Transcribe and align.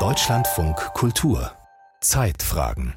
Deutschlandfunk 0.00 0.78
Kultur 0.94 1.52
Zeitfragen 2.00 2.94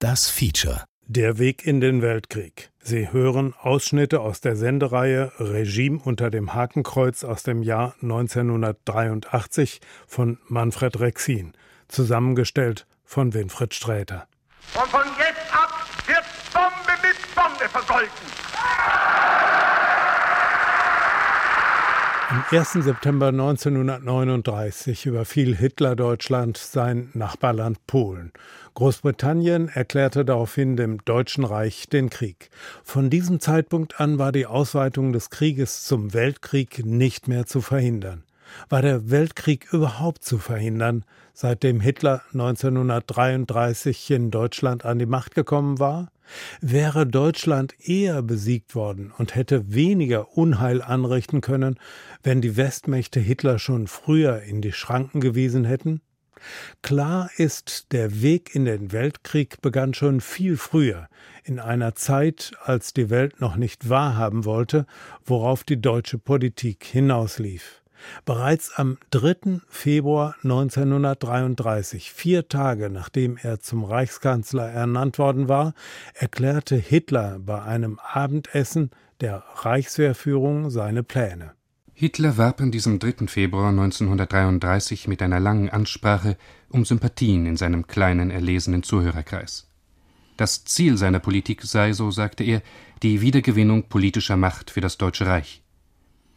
Das 0.00 0.28
Feature 0.30 0.82
Der 1.06 1.38
Weg 1.38 1.64
in 1.64 1.80
den 1.80 2.02
Weltkrieg. 2.02 2.72
Sie 2.82 3.12
hören 3.12 3.54
Ausschnitte 3.56 4.18
aus 4.18 4.40
der 4.40 4.56
Sendereihe 4.56 5.30
Regime 5.38 6.00
unter 6.02 6.28
dem 6.28 6.54
Hakenkreuz 6.54 7.22
aus 7.22 7.44
dem 7.44 7.62
Jahr 7.62 7.94
1983 8.02 9.80
von 10.08 10.40
Manfred 10.48 10.98
Rexin, 10.98 11.52
zusammengestellt 11.86 12.88
von 13.04 13.34
Winfried 13.34 13.74
Sträter. 13.74 14.26
Und 14.74 14.88
von 14.88 15.06
jetzt 15.20 15.54
ab 15.54 15.86
wird 16.08 16.24
Bombe 16.52 17.00
mit 17.00 17.16
Bombe 17.36 17.68
vergolten. 17.68 18.51
Am 22.32 22.44
1. 22.50 22.72
September 22.72 23.26
1939 23.26 25.04
überfiel 25.04 25.54
Hitler 25.54 25.94
Deutschland, 25.94 26.56
sein 26.56 27.10
Nachbarland 27.12 27.86
Polen. 27.86 28.32
Großbritannien 28.72 29.68
erklärte 29.68 30.24
daraufhin 30.24 30.78
dem 30.78 31.04
Deutschen 31.04 31.44
Reich 31.44 31.90
den 31.90 32.08
Krieg. 32.08 32.48
Von 32.84 33.10
diesem 33.10 33.38
Zeitpunkt 33.38 34.00
an 34.00 34.18
war 34.18 34.32
die 34.32 34.46
Ausweitung 34.46 35.12
des 35.12 35.28
Krieges 35.28 35.84
zum 35.84 36.14
Weltkrieg 36.14 36.86
nicht 36.86 37.28
mehr 37.28 37.44
zu 37.44 37.60
verhindern. 37.60 38.22
War 38.70 38.80
der 38.80 39.10
Weltkrieg 39.10 39.70
überhaupt 39.70 40.24
zu 40.24 40.38
verhindern, 40.38 41.04
seitdem 41.34 41.80
Hitler 41.80 42.22
1933 42.32 44.10
in 44.10 44.30
Deutschland 44.30 44.86
an 44.86 44.98
die 44.98 45.04
Macht 45.04 45.34
gekommen 45.34 45.78
war? 45.78 46.10
Wäre 46.60 47.06
Deutschland 47.06 47.74
eher 47.80 48.22
besiegt 48.22 48.74
worden 48.74 49.12
und 49.16 49.34
hätte 49.34 49.74
weniger 49.74 50.36
Unheil 50.36 50.82
anrichten 50.82 51.40
können, 51.40 51.78
wenn 52.22 52.40
die 52.40 52.56
Westmächte 52.56 53.20
Hitler 53.20 53.58
schon 53.58 53.86
früher 53.86 54.42
in 54.42 54.60
die 54.62 54.72
Schranken 54.72 55.20
gewiesen 55.20 55.64
hätten? 55.64 56.00
Klar 56.82 57.30
ist, 57.36 57.92
der 57.92 58.22
Weg 58.22 58.54
in 58.54 58.64
den 58.64 58.92
Weltkrieg 58.92 59.60
begann 59.60 59.94
schon 59.94 60.20
viel 60.20 60.56
früher, 60.56 61.08
in 61.44 61.60
einer 61.60 61.94
Zeit, 61.94 62.52
als 62.64 62.92
die 62.92 63.10
Welt 63.10 63.40
noch 63.40 63.56
nicht 63.56 63.88
wahrhaben 63.88 64.44
wollte, 64.44 64.86
worauf 65.24 65.64
die 65.64 65.80
deutsche 65.80 66.18
Politik 66.18 66.84
hinauslief. 66.84 67.81
Bereits 68.24 68.72
am 68.74 68.98
3. 69.10 69.60
Februar 69.68 70.34
1933, 70.42 72.12
vier 72.12 72.48
Tage 72.48 72.90
nachdem 72.90 73.36
er 73.36 73.60
zum 73.60 73.84
Reichskanzler 73.84 74.68
ernannt 74.68 75.18
worden 75.18 75.48
war, 75.48 75.74
erklärte 76.14 76.76
Hitler 76.76 77.38
bei 77.38 77.62
einem 77.62 77.98
Abendessen 77.98 78.90
der 79.20 79.42
Reichswehrführung 79.54 80.70
seine 80.70 81.02
Pläne. 81.02 81.52
Hitler 81.94 82.36
warb 82.36 82.60
an 82.60 82.72
diesem 82.72 82.98
3. 82.98 83.28
Februar 83.28 83.68
1933 83.68 85.06
mit 85.08 85.22
einer 85.22 85.38
langen 85.38 85.70
Ansprache 85.70 86.36
um 86.68 86.84
Sympathien 86.84 87.46
in 87.46 87.56
seinem 87.56 87.86
kleinen, 87.86 88.30
erlesenen 88.30 88.82
Zuhörerkreis. 88.82 89.68
Das 90.36 90.64
Ziel 90.64 90.96
seiner 90.96 91.20
Politik 91.20 91.62
sei, 91.62 91.92
so 91.92 92.10
sagte 92.10 92.42
er, 92.42 92.62
die 93.02 93.20
Wiedergewinnung 93.20 93.84
politischer 93.84 94.36
Macht 94.36 94.70
für 94.70 94.80
das 94.80 94.98
Deutsche 94.98 95.26
Reich. 95.26 95.61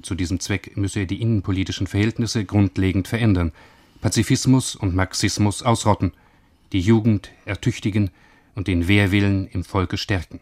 Zu 0.01 0.15
diesem 0.15 0.39
Zweck 0.39 0.77
müsse 0.77 1.01
er 1.01 1.05
die 1.05 1.21
innenpolitischen 1.21 1.87
Verhältnisse 1.87 2.45
grundlegend 2.45 3.07
verändern, 3.07 3.51
Pazifismus 4.01 4.75
und 4.75 4.95
Marxismus 4.95 5.63
ausrotten, 5.63 6.11
die 6.71 6.79
Jugend 6.79 7.31
ertüchtigen 7.45 8.11
und 8.53 8.67
den 8.67 8.87
Wehrwillen 8.87 9.47
im 9.47 9.63
Volke 9.63 9.97
stärken. 9.97 10.39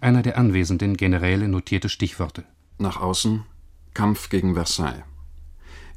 Einer 0.00 0.22
der 0.22 0.36
anwesenden 0.36 0.96
Generäle 0.96 1.48
notierte 1.48 1.88
Stichworte. 1.88 2.44
Nach 2.78 3.00
außen 3.00 3.44
Kampf 3.94 4.30
gegen 4.30 4.54
Versailles. 4.54 5.04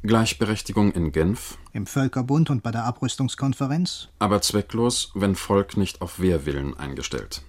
Gleichberechtigung 0.04 0.92
in 0.92 1.12
Genf. 1.12 1.58
Im 1.74 1.88
Völkerbund 1.88 2.50
und 2.50 2.62
bei 2.62 2.72
der 2.72 2.86
Abrüstungskonferenz. 2.86 4.10
Aber 4.20 4.42
zwecklos, 4.42 5.12
wenn 5.16 5.36
Volk 5.36 5.78
nicht 5.78 6.02
auf 6.02 6.20
Wehrwillen 6.20 6.78
eingestellt. 6.78 7.42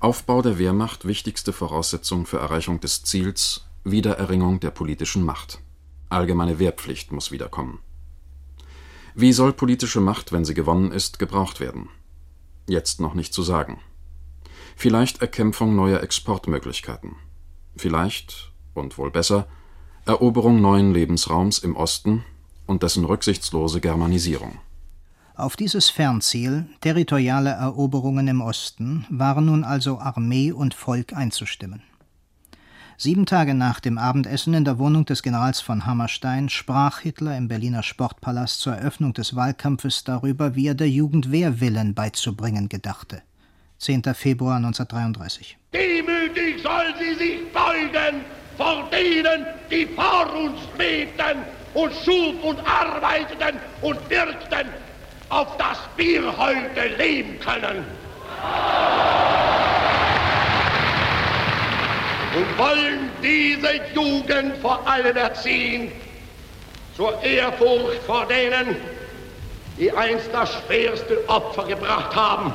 Aufbau 0.00 0.42
der 0.42 0.58
Wehrmacht 0.58 1.06
wichtigste 1.06 1.52
Voraussetzung 1.52 2.26
für 2.26 2.38
Erreichung 2.38 2.80
des 2.80 3.04
Ziels 3.04 3.65
Wiedererringung 3.88 4.58
der 4.58 4.72
politischen 4.72 5.22
Macht. 5.22 5.60
Allgemeine 6.08 6.58
Wehrpflicht 6.58 7.12
muss 7.12 7.30
wiederkommen. 7.30 7.78
Wie 9.14 9.32
soll 9.32 9.52
politische 9.52 10.00
Macht, 10.00 10.32
wenn 10.32 10.44
sie 10.44 10.54
gewonnen 10.54 10.90
ist, 10.90 11.20
gebraucht 11.20 11.60
werden? 11.60 11.88
Jetzt 12.66 13.00
noch 13.00 13.14
nicht 13.14 13.32
zu 13.32 13.44
sagen. 13.44 13.78
Vielleicht 14.74 15.20
Erkämpfung 15.22 15.76
neuer 15.76 16.00
Exportmöglichkeiten. 16.02 17.14
Vielleicht, 17.76 18.50
und 18.74 18.98
wohl 18.98 19.12
besser, 19.12 19.46
Eroberung 20.04 20.60
neuen 20.60 20.92
Lebensraums 20.92 21.60
im 21.60 21.76
Osten 21.76 22.24
und 22.66 22.82
dessen 22.82 23.04
rücksichtslose 23.04 23.80
Germanisierung. 23.80 24.58
Auf 25.36 25.54
dieses 25.54 25.90
Fernziel, 25.90 26.66
territoriale 26.80 27.50
Eroberungen 27.50 28.26
im 28.26 28.40
Osten, 28.40 29.06
waren 29.10 29.46
nun 29.46 29.62
also 29.62 30.00
Armee 30.00 30.50
und 30.50 30.74
Volk 30.74 31.12
einzustimmen. 31.12 31.82
Sieben 32.98 33.26
Tage 33.26 33.52
nach 33.52 33.80
dem 33.80 33.98
Abendessen 33.98 34.54
in 34.54 34.64
der 34.64 34.78
Wohnung 34.78 35.04
des 35.04 35.22
Generals 35.22 35.60
von 35.60 35.84
Hammerstein 35.84 36.48
sprach 36.48 37.00
Hitler 37.00 37.36
im 37.36 37.46
Berliner 37.46 37.82
Sportpalast 37.82 38.60
zur 38.60 38.72
Eröffnung 38.72 39.12
des 39.12 39.36
Wahlkampfes 39.36 40.04
darüber, 40.04 40.54
wie 40.54 40.68
er 40.68 40.74
der 40.74 40.88
Jugend 40.88 41.30
Wehrwillen 41.30 41.92
beizubringen 41.92 42.70
gedachte. 42.70 43.20
10. 43.80 44.02
Februar 44.14 44.56
1933. 44.56 45.58
Demütig 45.74 46.62
soll 46.62 46.94
sie 46.98 47.14
sich 47.16 47.52
beugen 47.52 48.22
vor 48.56 48.88
denen, 48.90 49.44
die 49.70 49.86
vor 49.94 50.32
uns 50.34 50.58
lebten 50.78 51.42
und 51.74 51.92
schuf 52.02 52.42
und 52.42 52.58
arbeiteten 52.60 53.60
und 53.82 53.98
wirkten, 54.08 54.68
auf 55.28 55.54
das 55.58 55.76
wir 55.98 56.34
heute 56.34 56.96
leben 56.96 57.38
können. 57.40 57.84
Und 62.36 62.58
wollen 62.58 63.10
diese 63.22 63.80
Jugend 63.94 64.58
vor 64.58 64.86
allem 64.86 65.16
erziehen 65.16 65.90
zur 66.94 67.22
Ehrfurcht 67.22 68.02
vor 68.02 68.26
denen, 68.26 68.76
die 69.78 69.90
einst 69.90 70.28
das 70.34 70.52
schwerste 70.52 71.26
Opfer 71.30 71.64
gebracht 71.64 72.14
haben 72.14 72.52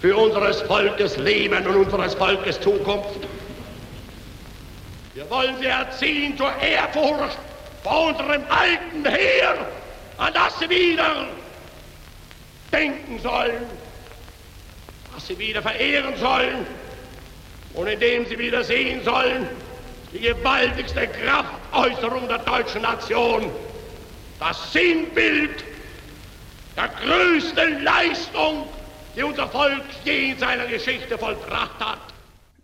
für 0.00 0.16
unseres 0.16 0.60
Volkes 0.62 1.16
Leben 1.16 1.66
und 1.66 1.74
unseres 1.74 2.14
Volkes 2.14 2.60
Zukunft. 2.60 3.26
Wir 5.14 5.28
wollen 5.30 5.56
sie 5.58 5.66
erziehen 5.66 6.36
zur 6.36 6.52
Ehrfurcht 6.62 7.38
vor 7.82 8.08
unserem 8.10 8.42
alten 8.48 9.04
Heer, 9.04 9.66
an 10.18 10.32
das 10.32 10.60
sie 10.60 10.70
wieder 10.70 11.26
denken 12.72 13.18
sollen, 13.20 13.66
das 15.12 15.26
sie 15.26 15.38
wieder 15.38 15.60
verehren 15.60 16.16
sollen 16.18 16.83
und 17.74 17.86
indem 17.86 18.26
sie 18.26 18.38
wieder 18.38 18.64
sehen 18.64 19.02
sollen, 19.04 19.46
die 20.12 20.20
gewaltigste 20.20 21.08
Kraftäußerung 21.08 22.28
der 22.28 22.38
deutschen 22.38 22.82
Nation, 22.82 23.50
das 24.38 24.72
Sinnbild 24.72 25.64
der 26.76 26.88
größten 26.88 27.82
Leistung, 27.82 28.66
die 29.16 29.22
unser 29.22 29.48
Volk 29.48 29.82
je 30.04 30.30
in 30.30 30.38
seiner 30.38 30.66
Geschichte 30.66 31.18
vollbracht 31.18 31.78
hat. 31.80 31.98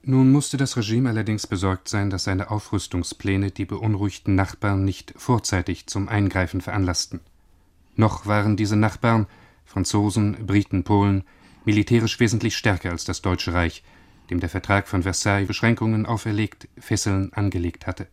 Nun 0.02 0.32
musste 0.32 0.56
das 0.56 0.76
Regime 0.76 1.10
allerdings 1.10 1.46
besorgt 1.46 1.88
sein, 1.88 2.08
dass 2.08 2.24
seine 2.24 2.50
Aufrüstungspläne 2.50 3.50
die 3.50 3.66
beunruhigten 3.66 4.34
Nachbarn 4.34 4.84
nicht 4.84 5.12
vorzeitig 5.16 5.86
zum 5.86 6.08
Eingreifen 6.08 6.60
veranlassten. 6.60 7.20
Noch 7.96 8.26
waren 8.26 8.56
diese 8.56 8.76
Nachbarn 8.76 9.26
Franzosen, 9.66 10.46
Briten, 10.46 10.84
Polen 10.84 11.24
militärisch 11.64 12.18
wesentlich 12.18 12.56
stärker 12.56 12.90
als 12.90 13.04
das 13.04 13.20
Deutsche 13.20 13.52
Reich 13.52 13.82
dem 14.30 14.40
der 14.40 14.48
Vertrag 14.48 14.88
von 14.88 15.02
Versailles 15.02 15.46
Beschränkungen 15.46 16.06
auferlegt, 16.06 16.68
Fesseln 16.78 17.32
angelegt 17.32 17.86
hatte. 17.86 18.06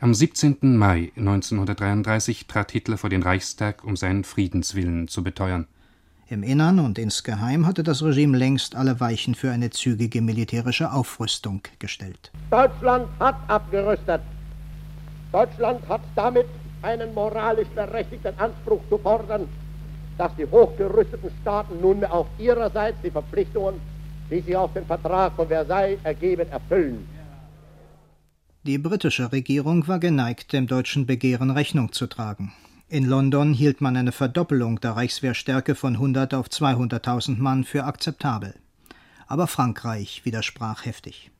Am 0.00 0.14
17. 0.14 0.76
Mai 0.76 1.10
1933 1.16 2.46
trat 2.46 2.70
Hitler 2.70 2.98
vor 2.98 3.10
den 3.10 3.22
Reichstag, 3.22 3.82
um 3.82 3.96
seinen 3.96 4.22
Friedenswillen 4.22 5.08
zu 5.08 5.24
beteuern. 5.24 5.66
Im 6.28 6.42
Innern 6.42 6.78
und 6.78 6.98
insgeheim 6.98 7.66
hatte 7.66 7.82
das 7.82 8.02
Regime 8.02 8.36
längst 8.36 8.76
alle 8.76 9.00
Weichen 9.00 9.34
für 9.34 9.50
eine 9.50 9.70
zügige 9.70 10.20
militärische 10.20 10.92
Aufrüstung 10.92 11.62
gestellt. 11.78 12.30
Deutschland 12.50 13.08
hat 13.18 13.36
abgerüstet. 13.48 14.20
Deutschland 15.32 15.88
hat 15.88 16.02
damit 16.14 16.46
einen 16.82 17.12
moralisch 17.14 17.68
berechtigten 17.68 18.38
Anspruch 18.38 18.82
zu 18.88 18.98
fordern, 18.98 19.48
dass 20.18 20.30
die 20.36 20.46
hochgerüsteten 20.46 21.30
Staaten 21.40 21.80
nunmehr 21.80 22.12
auf 22.12 22.26
ihrerseits 22.38 22.98
die 23.02 23.10
Verpflichtungen 23.10 23.80
die 24.30 24.40
sich 24.40 24.56
auf 24.56 24.72
den 24.72 24.86
Vertrag 24.86 25.34
von 25.34 25.48
Versailles 25.48 25.98
ergeben, 26.04 26.48
erfüllen. 26.50 27.06
Die 28.64 28.78
britische 28.78 29.32
Regierung 29.32 29.86
war 29.88 29.98
geneigt, 29.98 30.52
dem 30.52 30.66
deutschen 30.66 31.06
Begehren 31.06 31.50
Rechnung 31.50 31.92
zu 31.92 32.06
tragen. 32.06 32.52
In 32.88 33.04
London 33.04 33.52
hielt 33.52 33.80
man 33.80 33.96
eine 33.96 34.12
Verdoppelung 34.12 34.80
der 34.80 34.92
Reichswehrstärke 34.92 35.74
von 35.74 35.94
100 35.94 36.34
auf 36.34 36.48
200.000 36.48 37.38
Mann 37.38 37.64
für 37.64 37.84
akzeptabel. 37.84 38.54
Aber 39.26 39.46
Frankreich 39.46 40.22
widersprach 40.24 40.84
heftig. 40.84 41.30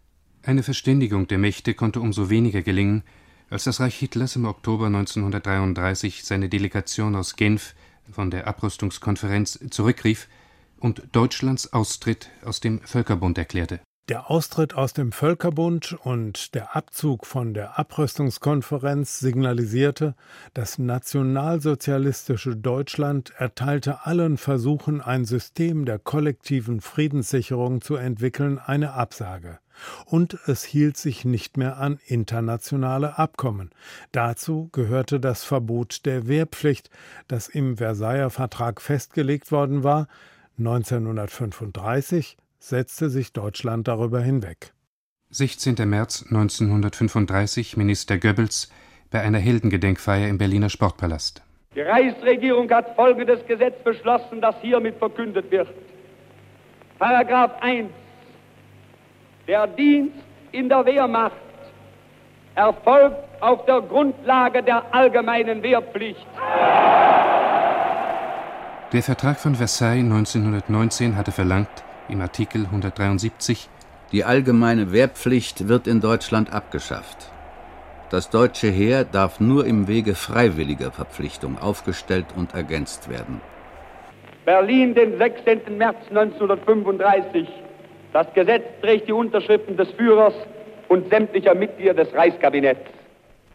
Eine 0.42 0.62
Verständigung 0.62 1.26
der 1.26 1.38
Mächte 1.38 1.74
konnte 1.74 2.00
umso 2.00 2.30
weniger 2.30 2.62
gelingen, 2.62 3.02
Als 3.50 3.64
das 3.64 3.80
Reich 3.80 3.94
Hitlers 3.94 4.36
im 4.36 4.44
Oktober 4.44 4.86
1933 4.86 6.22
seine 6.24 6.50
Delegation 6.50 7.16
aus 7.16 7.36
Genf 7.36 7.74
von 8.10 8.30
der 8.30 8.46
Abrüstungskonferenz 8.46 9.58
zurückrief 9.70 10.28
und 10.80 11.02
Deutschlands 11.12 11.72
Austritt 11.72 12.30
aus 12.44 12.60
dem 12.60 12.80
Völkerbund 12.80 13.38
erklärte. 13.38 13.80
Der 14.08 14.30
Austritt 14.30 14.72
aus 14.74 14.94
dem 14.94 15.12
Völkerbund 15.12 15.92
und 16.02 16.54
der 16.54 16.74
Abzug 16.74 17.26
von 17.26 17.52
der 17.52 17.78
Abrüstungskonferenz 17.78 19.18
signalisierte, 19.18 20.14
das 20.54 20.78
nationalsozialistische 20.78 22.56
Deutschland 22.56 23.34
erteilte 23.36 24.06
allen 24.06 24.38
Versuchen, 24.38 25.02
ein 25.02 25.26
System 25.26 25.84
der 25.84 25.98
kollektiven 25.98 26.80
Friedenssicherung 26.80 27.82
zu 27.82 27.96
entwickeln, 27.96 28.58
eine 28.58 28.94
Absage. 28.94 29.58
Und 30.06 30.38
es 30.46 30.64
hielt 30.64 30.96
sich 30.96 31.26
nicht 31.26 31.58
mehr 31.58 31.76
an 31.76 32.00
internationale 32.06 33.18
Abkommen. 33.18 33.68
Dazu 34.10 34.70
gehörte 34.72 35.20
das 35.20 35.44
Verbot 35.44 36.06
der 36.06 36.26
Wehrpflicht, 36.26 36.88
das 37.28 37.48
im 37.48 37.76
Versailler 37.76 38.30
Vertrag 38.30 38.80
festgelegt 38.80 39.52
worden 39.52 39.84
war, 39.84 40.08
1935 40.58 42.36
setzte 42.58 43.10
sich 43.10 43.32
Deutschland 43.32 43.86
darüber 43.86 44.20
hinweg. 44.20 44.72
16. 45.30 45.76
März 45.88 46.24
1935 46.28 47.76
Minister 47.76 48.18
Goebbels 48.18 48.72
bei 49.10 49.20
einer 49.20 49.38
Heldengedenkfeier 49.38 50.28
im 50.28 50.38
Berliner 50.38 50.68
Sportpalast. 50.68 51.42
Die 51.74 51.82
Reichsregierung 51.82 52.68
hat 52.70 52.96
folgendes 52.96 53.46
Gesetz 53.46 53.74
beschlossen, 53.84 54.40
das 54.40 54.56
hiermit 54.60 54.96
verkündet 54.96 55.50
wird. 55.50 55.68
Paragraph 56.98 57.52
1. 57.60 57.88
Der 59.46 59.66
Dienst 59.68 60.16
in 60.50 60.68
der 60.68 60.84
Wehrmacht 60.84 61.36
erfolgt 62.56 63.16
auf 63.40 63.64
der 63.66 63.80
Grundlage 63.82 64.62
der 64.62 64.92
allgemeinen 64.92 65.62
Wehrpflicht. 65.62 66.26
Der 68.94 69.02
Vertrag 69.02 69.38
von 69.38 69.54
Versailles 69.54 70.02
1919 70.02 71.14
hatte 71.14 71.30
verlangt, 71.30 71.68
im 72.08 72.22
Artikel 72.22 72.64
173 72.64 73.68
Die 74.12 74.24
allgemeine 74.24 74.92
Wehrpflicht 74.92 75.68
wird 75.68 75.86
in 75.86 76.00
Deutschland 76.00 76.54
abgeschafft. 76.54 77.30
Das 78.08 78.30
deutsche 78.30 78.68
Heer 78.68 79.04
darf 79.04 79.40
nur 79.40 79.66
im 79.66 79.88
Wege 79.88 80.14
freiwilliger 80.14 80.90
Verpflichtung 80.90 81.58
aufgestellt 81.58 82.28
und 82.34 82.54
ergänzt 82.54 83.10
werden. 83.10 83.42
Berlin, 84.46 84.94
den 84.94 85.18
16. 85.18 85.76
März 85.76 85.98
1935. 86.08 87.46
Das 88.14 88.26
Gesetz 88.32 88.64
trägt 88.80 89.06
die 89.06 89.12
Unterschriften 89.12 89.76
des 89.76 89.90
Führers 89.90 90.32
und 90.88 91.10
sämtlicher 91.10 91.54
Mitglieder 91.54 91.92
des 91.92 92.10
Reichskabinetts. 92.14 92.88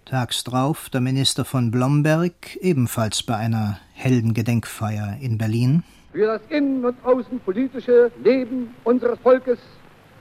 Tags 0.06 0.44
drauf 0.44 0.92
der 0.92 1.02
Minister 1.02 1.44
von 1.44 1.72
Blomberg, 1.72 2.56
ebenfalls 2.58 3.24
bei 3.24 3.36
einer 3.36 3.80
Heldengedenkfeier 4.04 5.18
in 5.22 5.38
Berlin. 5.38 5.84
Für 6.12 6.28
das 6.28 6.42
innen- 6.50 6.84
und 6.84 6.98
außenpolitische 7.06 8.12
Leben 8.22 8.76
unseres 8.84 9.18
Volkes 9.20 9.60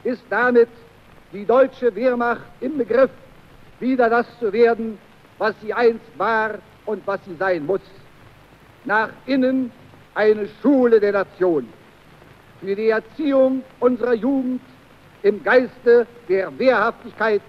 ist 0.05 0.23
damit 0.31 0.69
die 1.32 1.44
deutsche 1.44 1.94
Wehrmacht 1.94 2.43
im 2.61 2.79
Begriff, 2.79 3.11
wieder 3.81 4.08
das 4.08 4.26
zu 4.38 4.52
werden, 4.52 4.99
was 5.38 5.55
sie 5.61 5.73
einst 5.73 6.06
war 6.17 6.58
und 6.87 7.05
was 7.06 7.20
sie 7.26 7.34
sein 7.37 7.67
muss. 7.67 7.81
Nach 8.84 9.11
innen 9.26 9.73
eine 10.14 10.49
Schule 10.61 11.00
der 11.00 11.12
Nation. 11.12 11.69
Für 12.61 12.76
die 12.76 12.90
Erziehung 12.90 13.62
unserer 13.81 14.14
Jugend 14.14 14.62
im 15.23 15.43
Geiste 15.43 16.06
der 16.29 16.56
Wehrhaftigkeit 16.58 17.43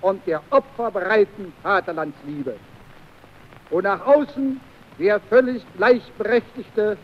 und 0.00 0.26
der 0.26 0.40
opferbereiten 0.50 1.52
Vaterlandsliebe. 1.62 2.56
Und 3.70 3.84
nach 3.84 4.06
außen 4.06 4.60
der 4.98 5.20
völlig 5.20 5.62
gleichberechtigte 5.76 6.96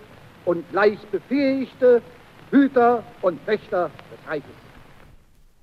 und 0.44 0.68
gleich 0.70 0.98
befähigte 1.10 2.02
Hüter 2.50 3.02
und 3.22 3.44
Wächter 3.46 3.90
des 4.10 4.28
Reiches. 4.28 4.62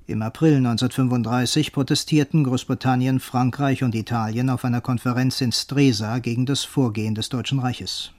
Im 0.08 0.24
April 0.24 0.56
1935 0.56 1.72
protestierten 1.72 2.44
Großbritannien, 2.44 3.20
Frankreich 3.20 3.84
und 3.84 3.94
Italien 3.94 4.50
auf 4.50 4.66
einer 4.66 4.82
Konferenz 4.82 5.40
in 5.40 5.52
Stresa 5.52 6.18
gegen 6.18 6.48
das 6.48 6.64
Vorgehen 6.64 7.14
des 7.14 7.30
Deutschen 7.30 7.60
Reiches. 7.60 8.12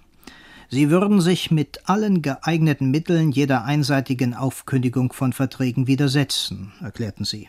Sie 0.68 0.88
würden 0.88 1.20
sich 1.20 1.50
mit 1.50 1.80
allen 1.88 2.22
geeigneten 2.22 2.92
Mitteln 2.92 3.32
jeder 3.32 3.64
einseitigen 3.64 4.34
Aufkündigung 4.34 5.12
von 5.12 5.32
Verträgen 5.32 5.88
widersetzen, 5.88 6.72
erklärten 6.80 7.24
sie. 7.24 7.48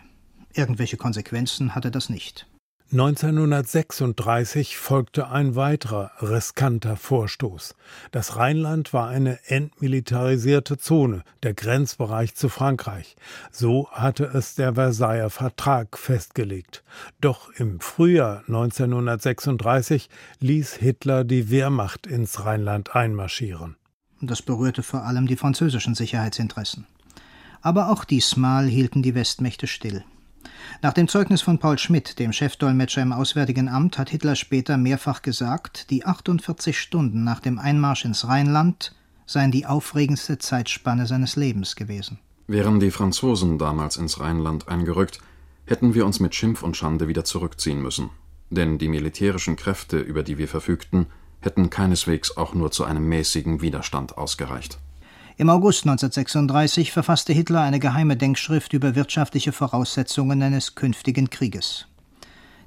Irgendwelche 0.55 0.97
Konsequenzen 0.97 1.75
hatte 1.75 1.91
das 1.91 2.09
nicht. 2.09 2.47
1936 2.91 4.75
folgte 4.75 5.29
ein 5.29 5.55
weiterer 5.55 6.11
riskanter 6.21 6.97
Vorstoß. 6.97 7.75
Das 8.11 8.35
Rheinland 8.35 8.91
war 8.91 9.07
eine 9.07 9.39
entmilitarisierte 9.45 10.77
Zone, 10.77 11.23
der 11.41 11.53
Grenzbereich 11.53 12.35
zu 12.35 12.49
Frankreich. 12.49 13.15
So 13.49 13.89
hatte 13.91 14.25
es 14.25 14.55
der 14.55 14.73
Versailler 14.73 15.29
Vertrag 15.29 15.97
festgelegt. 15.97 16.83
Doch 17.21 17.49
im 17.53 17.79
Frühjahr 17.79 18.43
1936 18.47 20.09
ließ 20.41 20.73
Hitler 20.73 21.23
die 21.23 21.49
Wehrmacht 21.49 22.07
ins 22.07 22.43
Rheinland 22.43 22.93
einmarschieren. 22.93 23.77
Das 24.19 24.41
berührte 24.41 24.83
vor 24.83 25.03
allem 25.03 25.27
die 25.27 25.37
französischen 25.37 25.95
Sicherheitsinteressen. 25.95 26.87
Aber 27.61 27.89
auch 27.89 28.03
diesmal 28.03 28.67
hielten 28.67 29.01
die 29.01 29.15
Westmächte 29.15 29.67
still. 29.67 30.03
Nach 30.81 30.93
dem 30.93 31.07
Zeugnis 31.07 31.41
von 31.41 31.59
Paul 31.59 31.77
Schmidt, 31.77 32.19
dem 32.19 32.33
Chefdolmetscher 32.33 33.01
im 33.01 33.13
Auswärtigen 33.13 33.67
Amt, 33.67 33.97
hat 33.97 34.09
Hitler 34.09 34.35
später 34.35 34.77
mehrfach 34.77 35.21
gesagt, 35.21 35.89
die 35.89 36.05
48 36.05 36.79
Stunden 36.79 37.23
nach 37.23 37.39
dem 37.39 37.59
Einmarsch 37.59 38.05
ins 38.05 38.27
Rheinland 38.27 38.95
seien 39.25 39.51
die 39.51 39.65
aufregendste 39.65 40.37
Zeitspanne 40.37 41.07
seines 41.07 41.35
Lebens 41.35 41.75
gewesen. 41.75 42.19
Wären 42.47 42.79
die 42.79 42.91
Franzosen 42.91 43.57
damals 43.57 43.97
ins 43.97 44.19
Rheinland 44.19 44.67
eingerückt, 44.67 45.19
hätten 45.65 45.93
wir 45.93 46.05
uns 46.05 46.19
mit 46.19 46.35
Schimpf 46.35 46.63
und 46.63 46.75
Schande 46.75 47.07
wieder 47.07 47.23
zurückziehen 47.23 47.81
müssen. 47.81 48.09
Denn 48.49 48.77
die 48.77 48.89
militärischen 48.89 49.55
Kräfte, 49.55 49.99
über 49.99 50.23
die 50.23 50.37
wir 50.37 50.49
verfügten, 50.49 51.07
hätten 51.39 51.69
keineswegs 51.69 52.35
auch 52.35 52.53
nur 52.53 52.71
zu 52.71 52.83
einem 52.83 53.07
mäßigen 53.07 53.61
Widerstand 53.61 54.17
ausgereicht. 54.17 54.79
Im 55.41 55.49
August 55.49 55.87
1936 55.87 56.91
verfasste 56.91 57.33
Hitler 57.33 57.61
eine 57.61 57.79
geheime 57.79 58.15
Denkschrift 58.15 58.73
über 58.73 58.93
wirtschaftliche 58.93 59.51
Voraussetzungen 59.51 60.43
eines 60.43 60.75
künftigen 60.75 61.31
Krieges. 61.31 61.87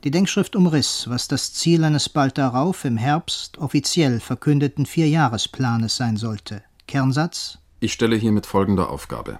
Die 0.03 0.11
Denkschrift 0.11 0.56
umriss, 0.56 1.09
was 1.09 1.29
das 1.29 1.53
Ziel 1.55 1.85
eines 1.85 2.09
bald 2.09 2.37
darauf 2.37 2.85
im 2.85 2.97
Herbst 2.97 3.59
offiziell 3.59 4.19
verkündeten 4.19 4.87
Vierjahresplanes 4.87 5.95
sein 5.95 6.16
sollte. 6.16 6.64
Kernsatz 6.88 7.59
Ich 7.78 7.93
stelle 7.93 8.16
hiermit 8.16 8.45
folgende 8.45 8.88
Aufgabe. 8.88 9.38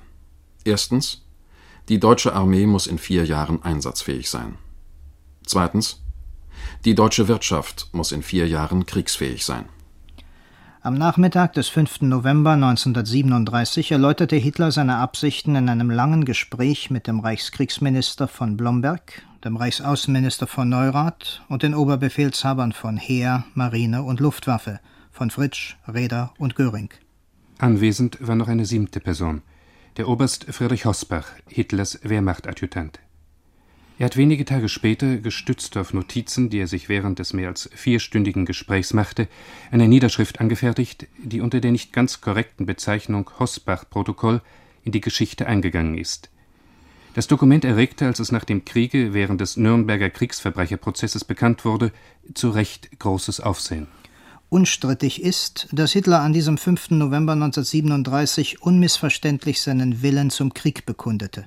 Erstens. 0.65 1.23
Die 1.89 1.99
deutsche 1.99 2.35
Armee 2.35 2.67
muss 2.67 2.87
in 2.87 2.99
vier 2.99 3.25
Jahren 3.25 3.65
einsatzfähig 3.65 4.31
sein. 4.31 4.59
Zweitens. 5.45 6.05
Die 6.85 6.95
deutsche 6.95 7.27
Wirtschaft 7.27 7.89
muss 7.91 8.13
in 8.13 8.23
vier 8.23 8.47
Jahren 8.47 8.87
kriegsfähig 8.87 9.45
sein. 9.45 9.65
Am 10.85 10.93
Nachmittag 10.93 11.55
des 11.55 11.71
5. 11.71 12.03
November 12.03 12.51
1937 12.51 13.91
erläuterte 13.91 14.37
Hitler 14.37 14.71
seine 14.71 14.97
Absichten 14.97 15.57
in 15.57 15.71
einem 15.71 15.89
langen 15.89 16.27
Gespräch 16.27 16.91
mit 16.91 17.07
dem 17.07 17.21
Reichskriegsminister 17.21 18.29
von 18.29 18.59
Blomberg, 18.59 19.23
dem 19.43 19.57
Reichsaußenminister 19.57 20.47
von 20.47 20.69
Neurath 20.69 21.43
und 21.49 21.63
den 21.63 21.75
Oberbefehlshabern 21.75 22.73
von 22.73 22.99
Heer, 22.99 23.47
Marine 23.55 24.03
und 24.03 24.21
Luftwaffe, 24.21 24.79
von 25.11 25.31
Fritsch, 25.31 25.79
Raeder 25.89 26.35
und 26.37 26.55
Göring. 26.55 26.91
Anwesend 27.57 28.19
war 28.21 28.35
noch 28.35 28.49
eine 28.49 28.67
siebte 28.67 29.01
Person, 29.01 29.41
der 29.97 30.07
Oberst 30.07 30.45
Friedrich 30.51 30.85
Hossbach, 30.85 31.29
Hitlers 31.49 31.99
Wehrmachtadjutant. 32.03 33.01
Er 33.97 34.07
hat 34.07 34.17
wenige 34.17 34.45
Tage 34.45 34.69
später, 34.69 35.19
gestützt 35.19 35.77
auf 35.77 35.95
Notizen, 35.95 36.51
die 36.51 36.59
er 36.59 36.67
sich 36.67 36.89
während 36.89 37.21
des 37.21 37.33
mehr 37.33 37.49
als 37.49 37.71
vierstündigen 37.75 38.45
Gesprächs 38.45 38.93
machte, 38.93 39.29
eine 39.71 39.87
Niederschrift 39.87 40.41
angefertigt, 40.41 41.07
die 41.23 41.41
unter 41.41 41.61
der 41.61 41.71
nicht 41.71 41.93
ganz 41.93 42.21
korrekten 42.21 42.67
Bezeichnung 42.67 43.31
Hossbach-Protokoll 43.39 44.43
in 44.83 44.91
die 44.91 45.01
Geschichte 45.01 45.47
eingegangen 45.47 45.97
ist. 45.97 46.29
Das 47.15 47.29
Dokument 47.29 47.65
erregte, 47.65 48.07
als 48.07 48.19
es 48.19 48.33
nach 48.33 48.45
dem 48.45 48.65
Kriege 48.65 49.15
während 49.15 49.41
des 49.41 49.57
Nürnberger 49.57 50.11
Kriegsverbrecherprozesses 50.11 51.25
bekannt 51.25 51.65
wurde, 51.65 51.93
zu 52.35 52.51
Recht 52.51 52.99
großes 52.99 53.39
Aufsehen. 53.39 53.87
Unstrittig 54.49 55.23
ist, 55.23 55.69
dass 55.71 55.93
Hitler 55.93 56.21
an 56.21 56.33
diesem 56.33 56.59
5. 56.59 56.91
November 56.91 57.35
1937 57.35 58.61
unmissverständlich 58.61 59.63
seinen 59.63 60.03
Willen 60.03 60.31
zum 60.31 60.53
Krieg 60.53 60.85
bekundete 60.85 61.47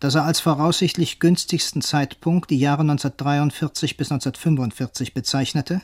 dass 0.00 0.14
er 0.14 0.24
als 0.24 0.40
voraussichtlich 0.40 1.20
günstigsten 1.20 1.82
Zeitpunkt 1.82 2.50
die 2.50 2.58
Jahre 2.58 2.82
1943 2.82 3.96
bis 3.96 4.10
1945 4.10 5.14
bezeichnete 5.14 5.80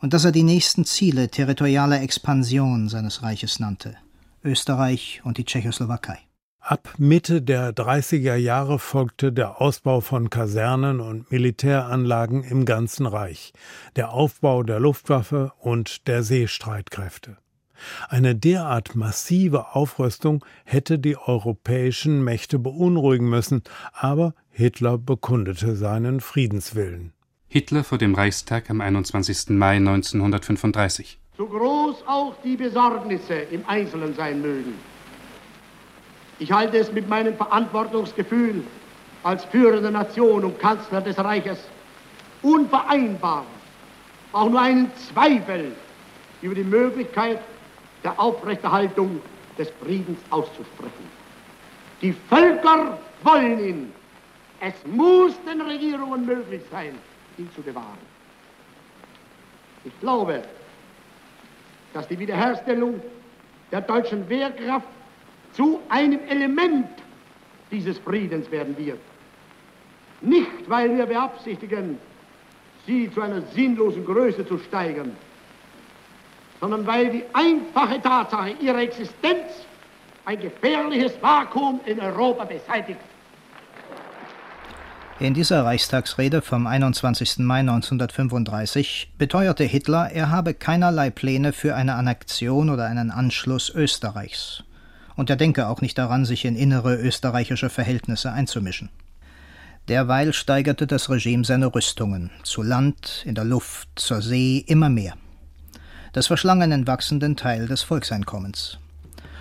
und 0.00 0.12
dass 0.12 0.24
er 0.24 0.32
die 0.32 0.42
nächsten 0.42 0.84
Ziele 0.84 1.28
territorialer 1.28 2.02
Expansion 2.02 2.88
seines 2.88 3.22
Reiches 3.22 3.60
nannte 3.60 3.96
Österreich 4.44 5.22
und 5.24 5.38
die 5.38 5.44
Tschechoslowakei. 5.44 6.18
Ab 6.60 6.94
Mitte 6.96 7.42
der 7.42 7.74
30er 7.74 8.36
Jahre 8.36 8.78
folgte 8.78 9.32
der 9.32 9.60
Ausbau 9.60 10.00
von 10.00 10.30
Kasernen 10.30 11.00
und 11.00 11.30
Militäranlagen 11.30 12.42
im 12.42 12.64
ganzen 12.64 13.04
Reich, 13.04 13.52
der 13.96 14.12
Aufbau 14.12 14.62
der 14.62 14.80
Luftwaffe 14.80 15.52
und 15.58 16.06
der 16.06 16.22
Seestreitkräfte. 16.22 17.36
Eine 18.08 18.34
derart 18.34 18.94
massive 18.94 19.74
Aufrüstung 19.74 20.44
hätte 20.64 20.98
die 20.98 21.16
europäischen 21.16 22.22
Mächte 22.24 22.58
beunruhigen 22.58 23.28
müssen, 23.28 23.62
aber 23.92 24.34
Hitler 24.50 24.98
bekundete 24.98 25.76
seinen 25.76 26.20
Friedenswillen. 26.20 27.12
Hitler 27.48 27.84
vor 27.84 27.98
dem 27.98 28.14
Reichstag 28.14 28.70
am 28.70 28.80
21. 28.80 29.50
Mai 29.50 29.76
1935. 29.76 31.18
So 31.36 31.46
groß 31.46 32.04
auch 32.06 32.34
die 32.44 32.56
Besorgnisse 32.56 33.34
im 33.34 33.68
Einzelnen 33.68 34.14
sein 34.14 34.40
mögen. 34.40 34.74
Ich 36.38 36.50
halte 36.50 36.78
es 36.78 36.92
mit 36.92 37.08
meinem 37.08 37.36
Verantwortungsgefühl 37.36 38.64
als 39.22 39.44
führende 39.44 39.90
Nation 39.90 40.44
und 40.44 40.58
Kanzler 40.58 41.00
des 41.00 41.18
Reiches 41.18 41.58
unvereinbar, 42.42 43.44
auch 44.32 44.50
nur 44.50 44.60
einen 44.60 44.90
Zweifel 44.96 45.72
über 46.42 46.54
die 46.54 46.64
Möglichkeit 46.64 47.40
der 48.04 48.20
Aufrechterhaltung 48.20 49.20
des 49.58 49.70
Friedens 49.82 50.18
auszusprechen. 50.30 51.08
Die 52.02 52.12
Völker 52.12 52.98
wollen 53.22 53.58
ihn. 53.58 53.92
Es 54.60 54.74
muss 54.86 55.34
den 55.44 55.60
Regierungen 55.62 56.24
möglich 56.26 56.62
sein, 56.70 56.94
ihn 57.38 57.48
zu 57.54 57.62
bewahren. 57.62 57.98
Ich 59.84 59.98
glaube, 60.00 60.42
dass 61.92 62.06
die 62.08 62.18
Wiederherstellung 62.18 63.00
der 63.72 63.80
deutschen 63.80 64.28
Wehrkraft 64.28 64.86
zu 65.52 65.80
einem 65.88 66.20
Element 66.28 66.88
dieses 67.70 67.98
Friedens 67.98 68.50
werden 68.50 68.76
wird. 68.76 68.98
Nicht, 70.20 70.68
weil 70.68 70.96
wir 70.96 71.06
beabsichtigen, 71.06 71.98
sie 72.86 73.10
zu 73.12 73.20
einer 73.20 73.42
sinnlosen 73.54 74.04
Größe 74.04 74.46
zu 74.46 74.58
steigern, 74.58 75.16
sondern 76.64 76.86
weil 76.86 77.10
die 77.10 77.24
einfache 77.34 78.00
Tatsache 78.00 78.54
ihrer 78.58 78.78
Existenz 78.78 79.66
ein 80.24 80.40
gefährliches 80.40 81.12
Vakuum 81.20 81.80
in 81.84 82.00
Europa 82.00 82.46
beseitigt. 82.46 83.00
In 85.20 85.34
dieser 85.34 85.62
Reichstagsrede 85.62 86.40
vom 86.40 86.66
21. 86.66 87.40
Mai 87.40 87.58
1935 87.58 89.12
beteuerte 89.18 89.64
Hitler, 89.64 90.10
er 90.10 90.30
habe 90.30 90.54
keinerlei 90.54 91.10
Pläne 91.10 91.52
für 91.52 91.74
eine 91.74 91.96
Annexion 91.96 92.70
oder 92.70 92.86
einen 92.86 93.10
Anschluss 93.10 93.68
Österreichs 93.68 94.64
und 95.16 95.28
er 95.28 95.36
denke 95.36 95.68
auch 95.68 95.82
nicht 95.82 95.98
daran, 95.98 96.24
sich 96.24 96.46
in 96.46 96.56
innere 96.56 96.96
österreichische 96.96 97.68
Verhältnisse 97.68 98.32
einzumischen. 98.32 98.88
Derweil 99.88 100.32
steigerte 100.32 100.86
das 100.86 101.10
Regime 101.10 101.44
seine 101.44 101.74
Rüstungen, 101.74 102.30
zu 102.42 102.62
Land, 102.62 103.22
in 103.26 103.34
der 103.34 103.44
Luft, 103.44 103.86
zur 103.96 104.22
See 104.22 104.64
immer 104.66 104.88
mehr. 104.88 105.14
Das 106.14 106.28
verschlang 106.28 106.62
einen 106.62 106.86
wachsenden 106.86 107.36
Teil 107.36 107.66
des 107.66 107.82
Volkseinkommens. 107.82 108.78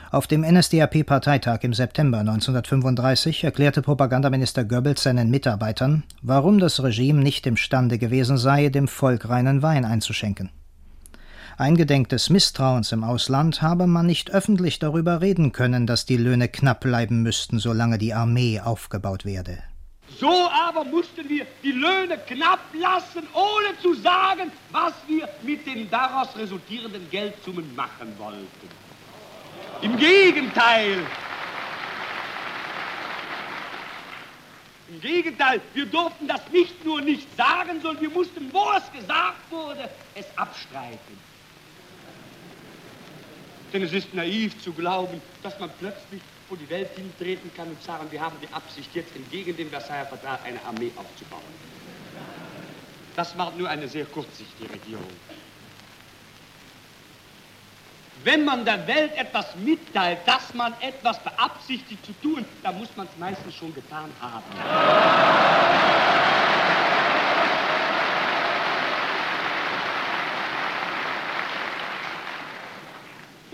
Auf 0.09 0.25
dem 0.25 0.41
NSDAP-Parteitag 0.41 1.59
im 1.61 1.73
September 1.73 2.17
1935 2.19 3.43
erklärte 3.43 3.83
Propagandaminister 3.83 4.65
Goebbels 4.65 5.03
seinen 5.03 5.29
Mitarbeitern, 5.29 6.01
warum 6.23 6.57
das 6.57 6.81
Regime 6.81 7.21
nicht 7.21 7.45
imstande 7.45 7.99
gewesen 7.99 8.39
sei, 8.39 8.69
dem 8.69 8.87
Volk 8.87 9.29
reinen 9.29 9.61
Wein 9.61 9.85
einzuschenken. 9.85 10.49
Eingedenk 11.57 12.09
des 12.09 12.31
Misstrauens 12.31 12.91
im 12.91 13.03
Ausland 13.03 13.61
habe 13.61 13.85
man 13.85 14.07
nicht 14.07 14.31
öffentlich 14.31 14.79
darüber 14.79 15.21
reden 15.21 15.51
können, 15.51 15.85
dass 15.85 16.07
die 16.07 16.17
Löhne 16.17 16.47
knapp 16.47 16.81
bleiben 16.81 17.21
müssten, 17.21 17.59
solange 17.59 17.99
die 17.99 18.15
Armee 18.15 18.59
aufgebaut 18.59 19.25
werde. 19.25 19.59
So 20.23 20.49
aber 20.49 20.85
mussten 20.85 21.27
wir 21.27 21.45
die 21.63 21.73
Löhne 21.73 22.17
knapp 22.17 22.61
lassen, 22.71 23.27
ohne 23.33 23.77
zu 23.81 23.93
sagen, 23.93 24.53
was 24.71 24.93
wir 25.05 25.27
mit 25.41 25.67
den 25.67 25.89
daraus 25.89 26.33
resultierenden 26.37 27.09
Geldsummen 27.09 27.75
machen 27.75 28.17
wollten. 28.17 28.69
Im 29.81 29.97
Gegenteil. 29.97 31.05
Im 34.87 35.01
Gegenteil, 35.01 35.59
wir 35.73 35.87
durften 35.87 36.25
das 36.25 36.49
nicht 36.53 36.85
nur 36.85 37.01
nicht 37.01 37.27
sagen, 37.35 37.81
sondern 37.81 38.01
wir 38.01 38.11
mussten, 38.11 38.49
wo 38.53 38.63
es 38.77 38.89
gesagt 38.97 39.51
wurde, 39.51 39.89
es 40.15 40.25
abstreiten. 40.37 41.19
Denn 43.73 43.83
es 43.83 43.91
ist 43.91 44.13
naiv 44.13 44.63
zu 44.63 44.71
glauben, 44.71 45.21
dass 45.41 45.59
man 45.59 45.69
plötzlich 45.79 46.21
vor 46.53 46.59
die 46.59 46.69
Welt 46.69 46.89
hintreten 46.95 47.51
kann 47.57 47.67
und 47.67 47.81
sagen, 47.81 48.05
wir 48.11 48.21
haben 48.21 48.37
die 48.39 48.53
Absicht, 48.53 48.93
jetzt 48.93 49.15
entgegen 49.15 49.57
dem 49.57 49.71
Versailler 49.71 50.05
Vertrag 50.05 50.39
eine 50.45 50.63
Armee 50.63 50.91
aufzubauen. 50.95 51.41
Das 53.15 53.35
war 53.35 53.51
nur 53.57 53.67
eine 53.67 53.87
sehr 53.87 54.05
kurzsichtige 54.05 54.71
Regierung. 54.71 55.09
Wenn 58.23 58.45
man 58.45 58.63
der 58.65 58.85
Welt 58.85 59.17
etwas 59.17 59.55
mitteilt, 59.55 60.19
dass 60.27 60.53
man 60.53 60.75
etwas 60.79 61.17
beabsichtigt 61.23 62.05
zu 62.05 62.13
tun, 62.21 62.45
dann 62.61 62.77
muss 62.77 62.89
man 62.95 63.07
es 63.07 63.17
meistens 63.17 63.55
schon 63.55 63.73
getan 63.73 64.11
haben. 64.21 64.43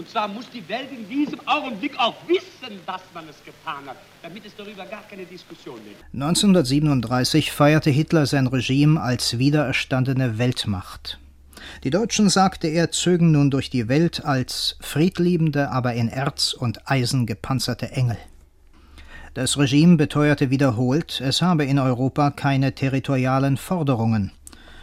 Und 0.10 0.14
zwar 0.14 0.28
muss 0.28 0.50
die 0.50 0.68
Welt 0.68 0.90
in 0.92 1.08
diesem 1.08 1.40
Augenblick 1.48 1.96
auch 2.00 2.16
wissen, 2.28 2.80
dass 2.88 3.04
man 3.14 3.30
es 3.30 3.36
getan 3.46 3.86
hat, 3.86 3.98
damit 4.24 4.44
es 4.44 4.56
darüber 4.56 4.84
gar 4.88 5.04
keine 5.08 5.24
Diskussion 5.24 5.76
gibt. 5.84 6.04
1937 6.16 7.52
feierte 7.52 7.92
Hitler 7.92 8.26
sein 8.26 8.48
Regime 8.48 9.00
als 9.00 9.38
wiedererstandene 9.38 10.40
Weltmacht. 10.40 11.20
Die 11.84 11.92
Deutschen, 11.92 12.28
sagte 12.28 12.68
er, 12.70 12.90
zögen 12.90 13.34
nun 13.34 13.52
durch 13.52 13.70
die 13.70 13.88
Welt 13.88 14.26
als 14.26 14.78
friedliebende, 14.82 15.70
aber 15.70 15.94
in 15.94 16.08
Erz 16.08 16.54
und 16.54 16.90
Eisen 16.90 17.28
gepanzerte 17.28 17.92
Engel. 17.92 18.18
Das 19.36 19.60
Regime 19.60 19.98
beteuerte 19.98 20.50
wiederholt, 20.50 21.22
es 21.24 21.44
habe 21.44 21.66
in 21.66 21.78
Europa 21.78 22.32
keine 22.32 22.74
territorialen 22.74 23.58
Forderungen. 23.58 24.32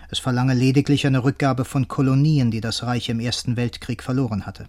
Es 0.08 0.20
verlange 0.20 0.54
lediglich 0.54 1.04
eine 1.04 1.24
Rückgabe 1.24 1.64
von 1.64 1.88
Kolonien, 1.88 2.52
die 2.52 2.60
das 2.60 2.84
Reich 2.84 3.08
im 3.08 3.18
Ersten 3.18 3.56
Weltkrieg 3.56 4.04
verloren 4.04 4.46
hatte. 4.46 4.68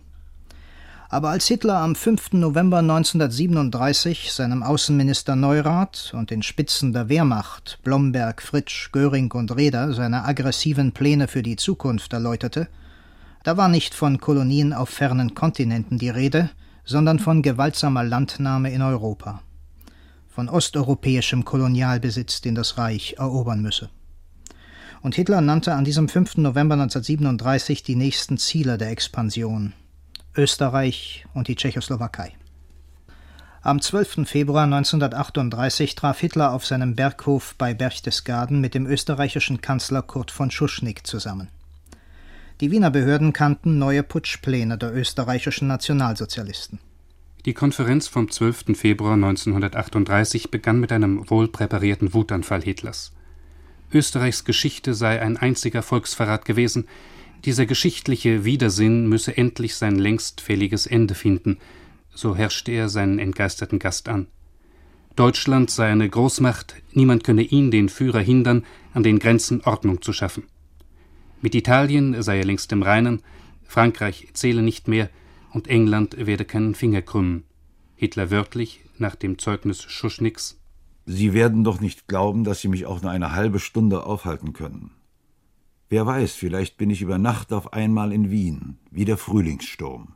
Aber 1.10 1.30
als 1.30 1.48
Hitler 1.48 1.78
am 1.78 1.96
5. 1.96 2.34
November 2.34 2.80
1937 2.80 4.34
seinem 4.34 4.62
Außenminister 4.62 5.38
Neurath 5.38 6.12
und 6.14 6.32
den 6.32 6.44
Spitzen 6.44 6.92
der 6.92 7.08
Wehrmacht 7.08 7.80
Blomberg, 7.82 8.42
Fritsch, 8.42 8.92
Göring 8.92 9.32
und 9.32 9.56
Reder 9.56 9.94
seine 9.94 10.26
aggressiven 10.26 10.92
Pläne 10.92 11.30
für 11.30 11.44
die 11.44 11.56
Zukunft 11.56 12.12
erläuterte, 12.12 12.68
da 13.46 13.56
war 13.56 13.70
nicht 13.70 13.94
von 13.94 14.20
Kolonien 14.20 14.74
auf 14.74 14.90
fernen 14.90 15.34
Kontinenten 15.34 15.98
die 15.98 16.10
Rede, 16.10 16.50
sondern 16.84 17.20
von 17.20 17.42
gewaltsamer 17.42 18.04
Landnahme 18.04 18.74
in 18.74 18.82
Europa, 18.82 19.42
von 20.28 20.50
osteuropäischem 20.50 21.46
Kolonialbesitz, 21.46 22.42
den 22.42 22.56
das 22.56 22.78
Reich 22.78 23.16
erobern 23.18 23.62
müsse. 23.62 23.90
Und 25.02 25.16
Hitler 25.16 25.40
nannte 25.40 25.74
an 25.74 25.86
diesem 25.86 26.10
5. 26.10 26.38
November 26.38 26.74
1937 26.74 27.84
die 27.84 27.96
nächsten 27.96 28.38
Ziele 28.38 28.78
der 28.78 28.92
Expansion– 28.92 29.72
Österreich 30.38 31.26
und 31.34 31.48
die 31.48 31.56
Tschechoslowakei. 31.56 32.34
Am 33.62 33.82
12. 33.82 34.28
Februar 34.28 34.64
1938 34.64 35.96
traf 35.96 36.20
Hitler 36.20 36.54
auf 36.54 36.66
seinem 36.66 36.96
Berghof 36.96 37.56
bei 37.58 37.74
Berchtesgaden 37.74 38.62
mit 38.62 38.74
dem 38.74 38.86
österreichischen 38.86 39.60
Kanzler 39.60 40.04
Kurt 40.04 40.32
von 40.32 40.52
Schuschnigg 40.52 41.02
zusammen. 41.06 41.50
Die 42.62 42.72
Wiener 42.72 42.92
Behörden 42.92 43.34
kannten 43.34 43.78
neue 43.78 44.04
Putschpläne 44.04 44.78
der 44.78 44.96
österreichischen 44.96 45.68
Nationalsozialisten. 45.68 46.80
Die 47.46 47.54
Konferenz 47.54 48.08
vom 48.08 48.32
12. 48.32 48.78
Februar 48.78 49.14
1938 49.14 50.52
begann 50.52 50.80
mit 50.80 50.92
einem 50.92 51.30
wohlpräparierten 51.30 52.14
Wutanfall 52.14 52.62
Hitlers. 52.62 53.12
Österreichs 53.94 54.44
Geschichte 54.44 54.94
sei 54.94 55.22
ein 55.22 55.38
einziger 55.38 55.82
Volksverrat 55.82 56.46
gewesen, 56.46 56.88
dieser 57.48 57.66
geschichtliche 57.66 58.44
Widersinn 58.44 59.08
müsse 59.08 59.38
endlich 59.38 59.76
sein 59.76 59.96
längst 59.96 60.42
fälliges 60.42 60.86
Ende 60.86 61.16
finden, 61.16 61.60
so 62.14 62.36
herrschte 62.36 62.74
er 62.74 62.90
seinen 62.90 63.20
entgeisterten 63.20 63.80
Gast 63.80 64.10
an. 64.10 64.28
Deutschland 65.16 65.72
sei 65.72 65.90
eine 65.90 66.10
Großmacht, 66.10 66.76
niemand 66.92 67.24
könne 67.24 67.44
ihn, 67.44 67.72
den 67.72 67.88
Führer, 67.88 68.20
hindern, 68.20 68.66
an 68.94 69.04
den 69.04 69.18
Grenzen 69.18 69.62
Ordnung 69.62 70.02
zu 70.02 70.12
schaffen. 70.12 70.44
Mit 71.42 71.56
Italien 71.56 72.22
sei 72.22 72.40
er 72.40 72.44
längst 72.44 72.70
im 72.74 72.84
Reinen, 72.84 73.22
Frankreich 73.64 74.28
zähle 74.34 74.62
nicht 74.62 74.90
mehr 74.90 75.10
und 75.54 75.70
England 75.70 76.18
werde 76.18 76.44
keinen 76.44 76.76
Finger 76.76 77.02
krümmen. 77.02 77.46
Hitler 77.96 78.30
wörtlich 78.30 78.82
nach 78.98 79.16
dem 79.16 79.40
Zeugnis 79.40 79.84
Schuschniggs 79.84 80.60
Sie 81.10 81.32
werden 81.32 81.64
doch 81.64 81.80
nicht 81.80 82.10
glauben, 82.10 82.44
dass 82.44 82.60
Sie 82.60 82.68
mich 82.68 82.86
auch 82.86 83.02
nur 83.02 83.12
eine 83.12 83.32
halbe 83.32 83.62
Stunde 83.62 84.06
aufhalten 84.06 84.52
können. 84.52 84.92
Wer 85.90 86.06
weiß, 86.06 86.34
vielleicht 86.34 86.78
bin 86.78 86.90
ich 86.90 87.02
über 87.02 87.18
Nacht 87.18 87.54
auf 87.54 87.72
einmal 87.72 88.12
in 88.12 88.30
Wien, 88.30 88.78
wie 88.92 89.06
der 89.06 89.18
Frühlingssturm. 89.18 90.16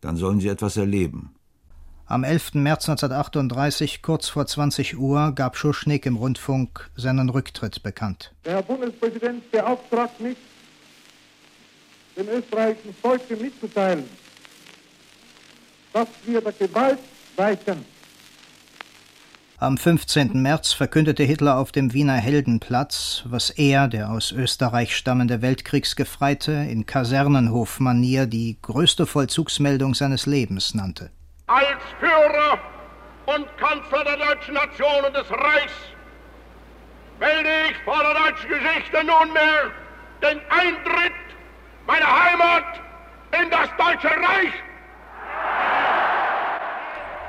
Dann 0.00 0.16
sollen 0.16 0.40
Sie 0.40 0.48
etwas 0.48 0.76
erleben. 0.76 1.36
Am 2.08 2.24
11. 2.24 2.54
März 2.54 2.88
1938, 2.88 4.02
kurz 4.02 4.28
vor 4.28 4.46
20 4.46 4.98
Uhr, 4.98 5.32
gab 5.32 5.56
Schuschnigg 5.56 6.06
im 6.06 6.16
Rundfunk 6.16 6.90
seinen 6.96 7.28
Rücktritt 7.28 7.82
bekannt. 7.82 8.32
Der 8.44 8.54
Herr 8.54 8.62
Bundespräsident 8.62 9.50
beauftragt 9.50 10.20
mich, 10.20 10.36
dem 12.16 12.28
österreichischen 12.28 12.94
Volke 12.94 13.36
mitzuteilen, 13.36 14.04
dass 15.92 16.08
wir 16.24 16.40
der 16.40 16.52
Gewalt 16.52 16.98
weichen. 17.36 17.84
Am 19.58 19.78
15. 19.78 20.42
März 20.42 20.74
verkündete 20.74 21.22
Hitler 21.22 21.56
auf 21.56 21.72
dem 21.72 21.94
Wiener 21.94 22.16
Heldenplatz, 22.16 23.22
was 23.24 23.48
er, 23.48 23.88
der 23.88 24.10
aus 24.10 24.30
Österreich 24.30 24.94
stammende 24.94 25.40
Weltkriegsgefreite, 25.40 26.52
in 26.52 26.84
Kasernenhofmanier 26.84 28.26
die 28.26 28.58
größte 28.60 29.06
Vollzugsmeldung 29.06 29.94
seines 29.94 30.26
Lebens 30.26 30.74
nannte. 30.74 31.10
Als 31.46 31.64
Führer 31.98 32.58
und 33.24 33.46
Kanzler 33.56 34.04
der 34.04 34.18
deutschen 34.18 34.52
Nation 34.52 35.04
und 35.06 35.16
des 35.16 35.30
Reichs 35.30 35.72
melde 37.18 37.48
ich 37.70 37.76
vor 37.82 38.02
der 38.02 38.12
deutschen 38.12 38.50
Geschichte 38.50 38.98
nunmehr 39.06 39.70
den 40.20 40.38
Eintritt 40.50 41.14
meiner 41.86 42.24
Heimat 42.24 42.82
in 43.40 43.48
das 43.48 43.70
Deutsche 43.78 44.08
Reich. 44.08 44.52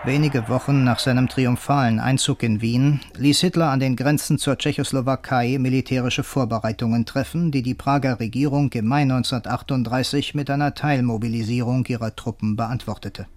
Wenige 0.07 0.47
Wochen 0.47 0.85
nach 0.85 0.99
seinem 0.99 1.27
triumphalen 1.27 1.99
Einzug 1.99 2.41
in 2.41 2.61
Wien 2.61 3.01
ließ 3.17 3.41
Hitler 3.41 3.71
an 3.71 3.81
den 3.81 3.97
Grenzen 3.97 4.37
zur 4.37 4.57
Tschechoslowakei 4.57 5.57
militärische 5.59 6.23
Vorbereitungen 6.23 7.05
treffen, 7.05 7.51
die 7.51 7.61
die 7.61 7.73
Prager 7.73 8.21
Regierung 8.21 8.71
im 8.71 8.87
Mai 8.87 9.01
1938 9.01 10.33
mit 10.33 10.49
einer 10.49 10.73
Teilmobilisierung 10.73 11.83
ihrer 11.87 12.15
Truppen 12.15 12.55
beantwortete. 12.55 13.27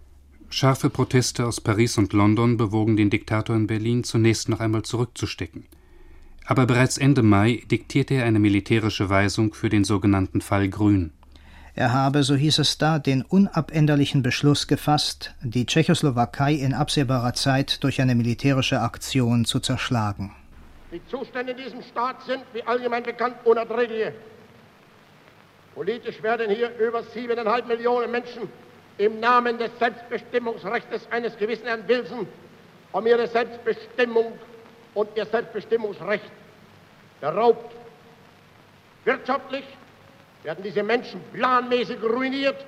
Scharfe 0.49 0.91
Proteste 0.91 1.45
aus 1.45 1.61
Paris 1.61 1.99
und 1.99 2.13
London 2.13 2.57
bewogen 2.57 2.97
den 2.97 3.11
Diktator 3.11 3.57
in 3.57 3.67
Berlin 3.67 4.05
zunächst 4.05 4.49
noch 4.49 4.61
einmal 4.61 4.83
zurückzustecken. 4.83 5.65
Aber 6.47 6.67
bereits 6.67 6.99
Ende 6.99 7.25
Mai 7.25 7.65
diktierte 7.69 8.15
er 8.15 8.27
eine 8.27 8.39
militärische 8.39 9.11
Weisung 9.11 9.55
für 9.55 9.71
den 9.71 9.83
sogenannten 9.83 10.41
Fall 10.41 10.69
Grün. 10.69 11.11
Er 11.81 11.95
habe, 11.95 12.25
so 12.25 12.35
hieß 12.35 12.59
es 12.59 12.77
da, 12.77 12.99
den 12.99 13.23
unabänderlichen 13.23 14.23
Beschluss 14.23 14.67
gefasst, 14.67 15.35
die 15.41 15.65
Tschechoslowakei 15.65 16.53
in 16.53 16.75
absehbarer 16.75 17.33
Zeit 17.33 17.83
durch 17.83 18.03
eine 18.03 18.15
militärische 18.15 18.83
Aktion 18.83 19.47
zu 19.47 19.61
zerschlagen. 19.61 20.37
Die 20.93 21.01
Zustände 21.07 21.53
in 21.53 21.57
diesem 21.57 21.81
Staat 21.81 22.23
sind, 22.27 22.43
wie 22.53 22.63
allgemein 22.65 23.03
bekannt, 23.03 23.37
unerträglich. 23.45 24.13
Politisch 25.75 26.23
werden 26.23 26.51
hier 26.51 26.71
über 26.79 27.03
siebeneinhalb 27.03 27.67
Millionen 27.67 28.11
Menschen 28.11 28.43
im 28.99 29.19
Namen 29.19 29.57
des 29.57 29.71
Selbstbestimmungsrechts 29.79 31.11
eines 31.11 31.35
gewissen 31.39 31.65
Herrn 31.65 31.89
Wilson 31.89 32.29
um 32.93 33.07
ihre 33.07 33.27
Selbstbestimmung 33.27 34.39
und 34.93 35.09
ihr 35.17 35.25
Selbstbestimmungsrecht 35.25 36.31
beraubt. 37.23 37.75
Wirtschaftlich 39.07 39.65
werden 40.43 40.65
diese 40.65 40.83
Menschen 40.83 41.21
planmäßig 41.33 42.03
ruiniert 42.03 42.65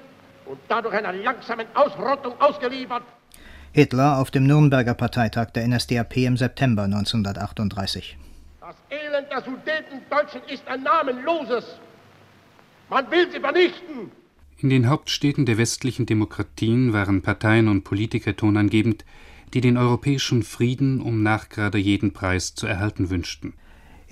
und 0.47 0.59
dadurch 0.69 0.95
einer 0.95 1.13
langsamen 1.13 1.67
Ausrottung 1.75 2.41
ausgeliefert. 2.41 3.03
Hitler 3.73 4.19
auf 4.19 4.31
dem 4.31 4.47
Nürnberger 4.47 4.95
Parteitag 4.95 5.51
der 5.53 5.67
NSDAP 5.67 6.19
im 6.19 6.37
September 6.37 6.83
1938. 6.83 8.19
Das 8.61 8.77
Elend 8.91 9.31
der 9.31 9.43
Sudetendeutschen 9.43 10.43
ist 10.49 10.67
ein 10.69 10.83
namenloses. 10.83 11.65
Man 12.91 13.11
will 13.11 13.31
sie 13.33 13.41
vernichten. 13.41 14.11
In 14.59 14.69
den 14.69 14.89
Hauptstädten 14.89 15.47
der 15.47 15.59
westlichen 15.59 16.07
Demokratien 16.07 16.93
waren 16.93 17.23
Parteien 17.23 17.69
und 17.69 17.83
Politiker 17.83 18.37
tonangebend, 18.37 19.05
die 19.55 19.61
den 19.61 19.77
europäischen 19.77 20.43
Frieden 20.43 21.01
um 21.01 21.23
nachgerade 21.23 21.79
jeden 21.79 22.13
Preis 22.13 22.55
zu 22.55 22.67
erhalten 22.67 23.11
wünschten. 23.11 23.55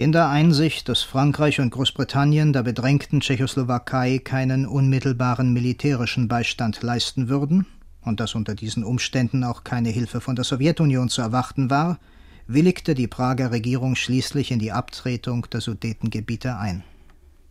In 0.00 0.12
der 0.12 0.30
Einsicht, 0.30 0.88
dass 0.88 1.02
Frankreich 1.02 1.60
und 1.60 1.72
Großbritannien 1.72 2.54
der 2.54 2.62
bedrängten 2.62 3.20
Tschechoslowakei 3.20 4.18
keinen 4.18 4.64
unmittelbaren 4.64 5.52
militärischen 5.52 6.26
Beistand 6.26 6.80
leisten 6.80 7.28
würden 7.28 7.66
und 8.00 8.18
dass 8.18 8.34
unter 8.34 8.54
diesen 8.54 8.82
Umständen 8.82 9.44
auch 9.44 9.62
keine 9.62 9.90
Hilfe 9.90 10.22
von 10.22 10.36
der 10.36 10.46
Sowjetunion 10.46 11.10
zu 11.10 11.20
erwarten 11.20 11.68
war, 11.68 11.98
willigte 12.46 12.94
die 12.94 13.08
Prager 13.08 13.50
Regierung 13.50 13.94
schließlich 13.94 14.50
in 14.52 14.58
die 14.58 14.72
Abtretung 14.72 15.46
der 15.52 15.60
Sudetengebiete 15.60 16.56
ein. 16.56 16.82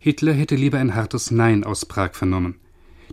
Hitler 0.00 0.32
hätte 0.32 0.56
lieber 0.56 0.80
ein 0.80 0.96
hartes 0.96 1.30
Nein 1.30 1.62
aus 1.62 1.86
Prag 1.86 2.14
vernommen. 2.14 2.56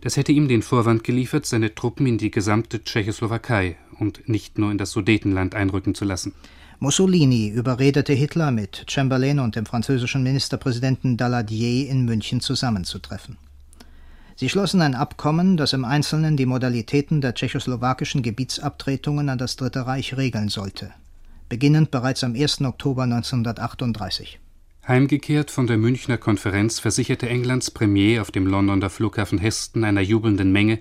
Das 0.01 0.17
hätte 0.17 0.31
ihm 0.31 0.47
den 0.47 0.63
Vorwand 0.63 1.03
geliefert, 1.03 1.45
seine 1.45 1.75
Truppen 1.75 2.07
in 2.07 2.17
die 2.17 2.31
gesamte 2.31 2.83
Tschechoslowakei 2.83 3.77
und 3.99 4.27
nicht 4.27 4.57
nur 4.57 4.71
in 4.71 4.79
das 4.79 4.89
Sudetenland 4.89 5.53
einrücken 5.53 5.93
zu 5.93 6.05
lassen. 6.05 6.33
Mussolini 6.79 7.47
überredete 7.47 8.13
Hitler 8.13 8.51
mit 8.51 8.85
Chamberlain 8.87 9.39
und 9.39 9.55
dem 9.55 9.65
französischen 9.65 10.21
Ministerpräsidenten 10.21 11.17
Daladier 11.17 11.89
in 11.89 12.05
München 12.05 12.39
zusammenzutreffen. 12.39 13.37
Sie 14.35 14.47
schlossen 14.47 14.81
ein 14.81 14.93
Abkommen, 14.93 15.57
das 15.57 15.73
im 15.73 15.83
Einzelnen 15.83 16.37
die 16.37 16.45
Modalitäten 16.45 17.19
der 17.19 17.33
tschechoslowakischen 17.33 18.21
Gebietsabtretungen 18.21 19.27
an 19.29 19.39
das 19.39 19.55
Dritte 19.55 19.87
Reich 19.87 20.15
regeln 20.15 20.49
sollte, 20.49 20.91
beginnend 21.49 21.89
bereits 21.89 22.23
am 22.23 22.35
1. 22.35 22.61
Oktober 22.61 23.03
1938. 23.03 24.39
Heimgekehrt 24.87 25.49
von 25.49 25.65
der 25.65 25.79
Münchner 25.79 26.19
Konferenz 26.19 26.79
versicherte 26.79 27.27
Englands 27.27 27.71
Premier 27.71 28.21
auf 28.21 28.29
dem 28.29 28.45
Londoner 28.45 28.91
Flughafen 28.91 29.39
Heston 29.39 29.83
einer 29.83 30.01
jubelnden 30.01 30.51
Menge, 30.51 30.79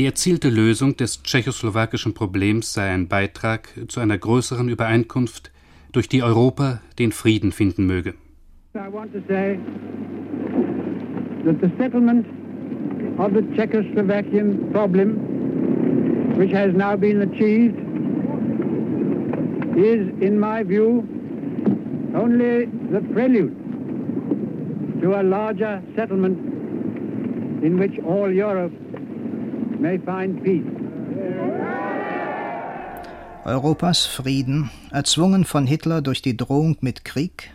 die 0.00 0.06
erzielte 0.06 0.48
Lösung 0.48 0.96
des 0.96 1.22
tschechoslowakischen 1.22 2.14
Problems 2.14 2.72
sei 2.72 2.88
ein 2.88 3.06
Beitrag 3.06 3.68
zu 3.88 4.00
einer 4.00 4.16
größeren 4.16 4.70
Übereinkunft, 4.70 5.52
durch 5.92 6.08
die 6.08 6.22
Europa 6.22 6.80
den 6.98 7.12
Frieden 7.12 7.52
finden 7.52 7.86
möge. 7.86 8.14
I 8.74 8.90
want 8.90 9.12
to 9.12 9.20
say 9.28 9.58
that 11.44 11.60
the 11.60 11.70
settlement 11.76 12.24
of 13.18 13.32
the 13.34 13.42
Czechoslovakian 13.54 14.72
problem, 14.72 15.18
which 16.38 16.54
has 16.54 16.72
now 16.72 16.96
been 16.96 17.20
achieved, 17.20 17.78
is, 19.76 20.08
in 20.22 20.40
my 20.40 20.64
view, 20.64 21.04
only 22.14 22.70
the 22.90 23.02
prelude 23.12 23.54
to 25.02 25.14
a 25.14 25.22
larger 25.22 25.82
settlement 25.94 26.38
in 27.62 27.78
which 27.78 27.98
all 28.02 28.32
Europe 28.32 28.72
may 29.80 29.98
find 29.98 30.42
peace. 30.42 30.64
Europas 33.44 34.04
Frieden, 34.04 34.70
erzwungen 34.90 35.44
von 35.44 35.66
Hitler 35.66 36.02
durch 36.02 36.20
die 36.20 36.36
Drohung 36.36 36.76
mit 36.80 37.04
Krieg? 37.04 37.50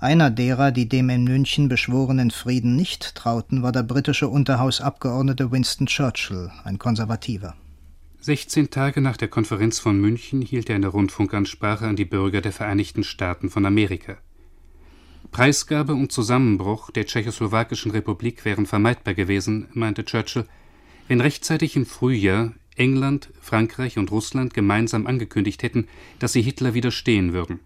Einer 0.00 0.30
derer, 0.30 0.72
die 0.72 0.88
dem 0.88 1.08
in 1.10 1.22
München 1.22 1.68
beschworenen 1.68 2.32
Frieden 2.32 2.74
nicht 2.74 3.14
trauten, 3.14 3.62
war 3.62 3.70
der 3.70 3.84
britische 3.84 4.28
Unterhausabgeordnete 4.28 5.52
Winston 5.52 5.86
Churchill, 5.86 6.50
ein 6.64 6.78
Konservativer. 6.78 7.54
16 8.18 8.70
Tage 8.70 9.00
nach 9.00 9.16
der 9.16 9.28
Konferenz 9.28 9.78
von 9.78 10.00
München 10.00 10.42
hielt 10.42 10.68
er 10.68 10.76
eine 10.76 10.88
Rundfunkansprache 10.88 11.86
an 11.86 11.96
die 11.96 12.04
Bürger 12.04 12.40
der 12.40 12.52
Vereinigten 12.52 13.04
Staaten 13.04 13.48
von 13.48 13.64
Amerika. 13.64 14.16
Preisgabe 15.30 15.94
und 15.94 16.10
Zusammenbruch 16.10 16.90
der 16.90 17.06
Tschechoslowakischen 17.06 17.92
Republik 17.92 18.44
wären 18.44 18.66
vermeidbar 18.66 19.14
gewesen, 19.14 19.68
meinte 19.72 20.04
Churchill, 20.04 20.46
wenn 21.08 21.20
rechtzeitig 21.20 21.76
im 21.76 21.86
Frühjahr 21.86 22.52
England, 22.76 23.30
Frankreich 23.40 23.98
und 23.98 24.10
Russland 24.10 24.54
gemeinsam 24.54 25.06
angekündigt 25.06 25.62
hätten, 25.62 25.88
dass 26.18 26.32
sie 26.32 26.42
Hitler 26.42 26.74
widerstehen 26.74 27.32
würden. 27.32 27.60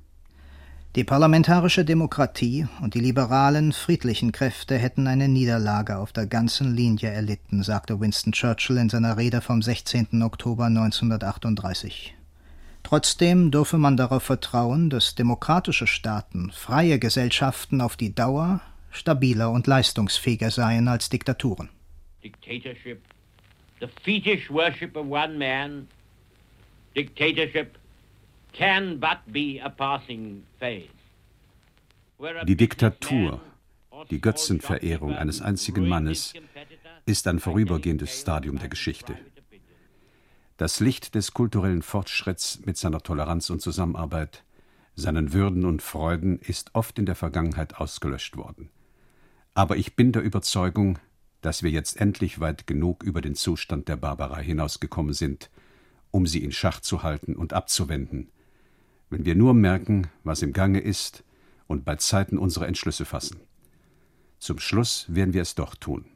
Die 0.97 1.05
parlamentarische 1.05 1.85
Demokratie 1.85 2.67
und 2.81 2.95
die 2.95 3.01
liberalen, 3.01 3.73
friedlichen 3.73 4.33
Kräfte 4.33 4.79
hätten 4.79 5.07
eine 5.07 5.29
Niederlage 5.29 5.99
auf 5.99 6.13
der 6.13 6.27
ganzen 6.27 6.75
Linie 6.75 7.11
erlitten, 7.11 7.63
sagte 7.63 8.01
Winston 8.01 8.33
Churchill 8.33 8.79
in 8.79 8.89
seiner 8.89 9.19
Rede 9.19 9.43
vom 9.43 9.61
16. 9.61 10.23
Oktober 10.23 10.65
1938. 10.65 12.15
Trotzdem 12.83 13.51
dürfe 13.51 13.77
man 13.77 13.99
darauf 13.99 14.23
vertrauen, 14.23 14.89
dass 14.89 15.15
demokratische 15.15 15.87
Staaten, 15.87 16.51
freie 16.51 16.99
Gesellschaften 16.99 17.83
auf 17.83 17.97
die 17.97 18.15
Dauer 18.15 18.61
stabiler 18.91 19.51
und 19.51 19.67
leistungsfähiger 19.67 20.51
seien 20.51 20.89
als 20.89 21.11
Diktaturen. 21.11 21.69
Dictatorship, 22.25 23.03
the 23.81 23.89
fetish 24.03 24.51
worship 24.51 24.97
of 24.97 25.07
one 25.07 25.39
man, 25.39 25.89
dictatorship 26.95 27.79
can 28.53 28.99
but 28.99 29.19
be 29.33 29.61
a 29.63 29.71
passing 29.71 30.45
phase. 30.59 30.89
Die 32.47 32.57
Diktatur, 32.57 33.43
die 34.11 34.21
Götzenverehrung 34.23 35.15
eines 35.15 35.43
einzigen 35.43 35.87
Mannes, 35.87 36.33
ist 37.05 37.29
ein 37.29 37.39
vorübergehendes 37.39 38.21
Stadium 38.21 38.59
der 38.59 38.71
Geschichte. 38.71 39.19
Das 40.57 40.81
Licht 40.81 41.15
des 41.15 41.35
kulturellen 41.35 41.83
Fortschritts 41.83 42.65
mit 42.65 42.79
seiner 42.79 43.03
Toleranz 43.03 43.51
und 43.51 43.61
Zusammenarbeit, 43.61 44.45
seinen 44.95 45.35
Würden 45.35 45.67
und 45.67 45.83
Freuden 45.83 46.39
ist 46.39 46.75
oft 46.75 46.99
in 46.99 47.05
der 47.05 47.15
Vergangenheit 47.15 47.77
ausgelöscht 47.77 48.39
worden. 48.39 48.71
Aber 49.53 49.77
ich 49.77 49.95
bin 49.95 50.13
der 50.13 50.23
Überzeugung, 50.23 50.99
dass 51.47 51.63
wir 51.63 51.71
jetzt 51.71 52.01
endlich 52.01 52.41
weit 52.41 52.67
genug 52.67 53.05
über 53.05 53.21
den 53.21 53.37
Zustand 53.37 53.87
der 53.87 53.95
Barbarei 53.95 54.43
hinausgekommen 54.43 55.13
sind, 55.13 55.49
um 56.11 56.27
sie 56.27 56.43
in 56.43 56.51
Schach 56.51 56.81
zu 56.81 57.05
halten 57.05 57.37
und 57.37 57.53
abzuwenden, 57.53 58.33
wenn 59.11 59.25
wir 59.25 59.37
nur 59.37 59.55
merken, 59.55 60.09
was 60.25 60.43
im 60.43 60.53
Gange 60.53 60.81
ist 60.81 61.23
und 61.69 61.85
bei 61.85 61.95
Zeiten 61.95 62.37
unsere 62.37 62.67
Entschlüsse 62.67 63.05
fassen. 63.05 63.39
Zum 64.41 64.59
Schluss 64.59 65.07
werden 65.09 65.35
wir 65.35 65.43
es 65.43 65.55
doch 65.55 65.77
tun. 65.77 66.07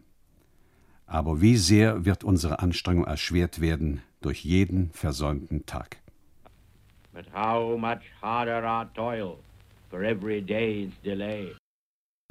Aber 1.07 1.41
wie 1.41 1.57
sehr 1.57 2.05
wird 2.05 2.25
unsere 2.25 2.59
Anstrengung 2.59 3.05
erschwert 3.05 3.61
werden 3.61 4.03
durch 4.23 4.45
jeden 4.45 4.91
versäumten 4.91 5.65
Tag. 5.65 5.99
But 7.13 7.27
how 7.33 7.79
much 7.79 8.03
harder 8.21 8.65
our 8.65 8.93
toil 8.95 9.39
for 9.91 10.03
every 10.03 10.43
day's 10.43 10.91
delay. 11.05 11.55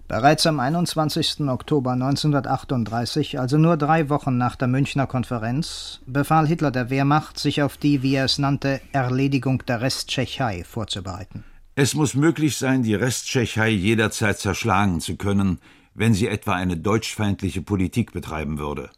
Bereits 0.09 0.47
am 0.47 0.59
21. 0.59 1.41
Oktober 1.41 1.91
1938, 1.91 3.39
also 3.39 3.59
nur 3.59 3.77
drei 3.77 4.09
Wochen 4.09 4.37
nach 4.37 4.55
der 4.55 4.67
Münchner 4.67 5.05
Konferenz, 5.05 6.01
befahl 6.07 6.47
Hitler 6.47 6.71
der 6.71 6.89
Wehrmacht, 6.89 7.37
sich 7.37 7.61
auf 7.61 7.77
die, 7.77 8.01
wie 8.01 8.15
er 8.15 8.25
es 8.25 8.39
nannte, 8.39 8.81
Erledigung 8.91 9.63
der 9.67 9.81
Resttschechei 9.81 10.63
vorzubereiten. 10.63 11.43
Es 11.75 11.93
muss 11.93 12.15
möglich 12.15 12.57
sein, 12.57 12.81
die 12.81 12.95
Resttschechei 12.95 13.69
jederzeit 13.69 14.39
zerschlagen 14.39 14.99
zu 14.99 15.15
können, 15.15 15.59
wenn 15.93 16.15
sie 16.15 16.27
etwa 16.27 16.53
eine 16.53 16.75
deutschfeindliche 16.75 17.61
Politik 17.61 18.11
betreiben 18.11 18.57
würde. 18.57 18.89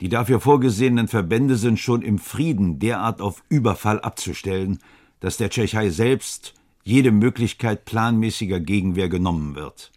Die 0.00 0.08
dafür 0.08 0.38
vorgesehenen 0.38 1.08
Verbände 1.08 1.56
sind 1.56 1.80
schon 1.80 2.00
im 2.02 2.20
Frieden 2.20 2.78
derart 2.78 3.20
auf 3.20 3.42
Überfall 3.48 4.00
abzustellen, 4.02 4.78
dass 5.18 5.36
der 5.36 5.50
Tschechei 5.50 5.90
selbst 5.90 6.54
jede 6.84 7.10
Möglichkeit 7.10 7.86
planmäßiger 7.86 8.60
Gegenwehr 8.60 9.08
genommen 9.08 9.56
wird. 9.56 9.90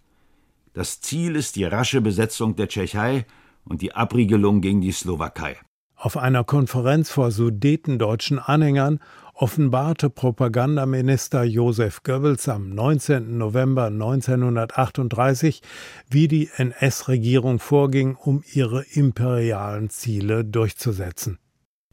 Das 0.74 1.02
Ziel 1.02 1.36
ist 1.36 1.56
die 1.56 1.66
rasche 1.66 2.02
Besetzung 2.02 2.56
der 2.56 2.68
Tschechei 2.68 3.26
und 3.66 3.82
die 3.82 3.94
Abriegelung 3.94 4.62
gegen 4.62 4.82
die 4.82 4.92
Slowakei. 4.92 5.58
Auf 5.96 6.18
einer 6.18 6.44
Konferenz 6.44 7.12
vor 7.12 7.30
sudetendeutschen 7.30 8.40
Anhängern 8.40 9.00
offenbarte 9.36 10.10
Propagandaminister 10.10 11.44
Josef 11.44 12.04
Goebbels 12.04 12.48
am 12.48 12.70
19. 12.70 13.38
November 13.38 13.86
1938, 13.86 15.62
wie 16.10 16.28
die 16.28 16.50
NS-Regierung 16.56 17.60
vorging, 17.60 18.16
um 18.16 18.44
ihre 18.54 18.84
imperialen 18.84 19.90
Ziele 19.90 20.46
durchzusetzen. 20.46 21.38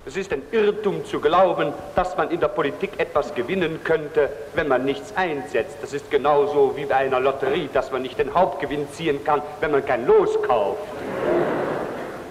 Es 0.09 0.17
ist 0.17 0.33
ein 0.33 0.41
Irrtum 0.53 1.05
zu 1.05 1.21
glauben, 1.21 1.75
dass 1.95 2.17
man 2.17 2.31
in 2.31 2.41
der 2.41 2.49
Politik 2.49 2.93
etwas 2.97 3.35
gewinnen 3.35 3.81
könnte, 3.85 4.31
wenn 4.55 4.67
man 4.67 4.87
nichts 4.87 5.15
einsetzt. 5.15 5.77
Das 5.83 5.93
ist 5.93 6.11
genauso 6.11 6.73
wie 6.77 6.87
bei 6.87 6.95
einer 6.95 7.21
Lotterie, 7.21 7.69
dass 7.75 7.93
man 7.93 8.01
nicht 8.01 8.19
den 8.19 8.33
Hauptgewinn 8.33 8.89
ziehen 8.91 9.23
kann, 9.23 9.43
wenn 9.61 9.71
man 9.71 9.85
kein 9.85 10.07
Los 10.07 10.31
kauft. 10.45 10.81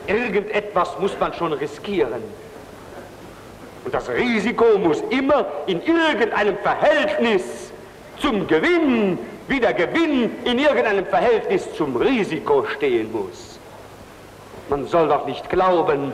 Irgendetwas 0.08 0.98
muss 1.00 1.12
man 1.20 1.36
schon 1.36 1.54
riskieren. 1.54 2.24
Und 3.86 3.94
das 3.94 4.10
Risiko 4.10 4.80
muss 4.80 5.04
immer 5.12 5.46
in 5.68 5.80
irgendeinem 5.84 6.58
Verhältnis 6.58 7.72
zum 8.18 8.48
Gewinn, 8.48 9.20
wie 9.48 9.60
der 9.60 9.76
Gewinn 9.76 10.32
in 10.46 10.58
irgendeinem 10.58 11.06
Verhältnis 11.06 11.72
zum 11.76 11.96
Risiko 11.96 12.66
stehen 12.76 13.12
muss. 13.12 13.60
Man 14.68 14.88
soll 14.88 15.10
doch 15.10 15.28
nicht 15.28 15.48
glauben, 15.48 16.12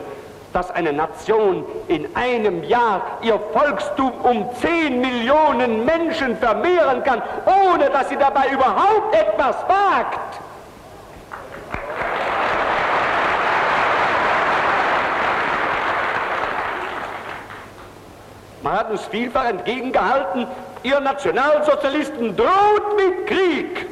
dass 0.54 0.70
eine 0.70 0.92
Nation 0.92 1.64
in 1.88 2.14
einem 2.14 2.62
Jahr 2.62 3.02
ihr 3.22 3.38
Volkstum 3.52 4.12
um 4.22 4.48
10 4.62 5.00
Millionen 5.00 5.84
Menschen 5.84 6.36
vermehren 6.38 7.02
kann, 7.02 7.20
ohne 7.44 7.90
dass 7.90 8.08
sie 8.08 8.16
dabei 8.16 8.48
überhaupt 8.50 9.14
etwas 9.14 9.56
wagt. 9.68 10.40
Man 18.62 18.72
hat 18.78 18.90
uns 18.90 19.04
vielfach 19.06 19.46
entgegengehalten, 19.46 20.46
ihr 20.84 21.00
Nationalsozialisten 21.00 22.36
droht 22.36 22.96
mit 22.96 23.26
Krieg. 23.26 23.86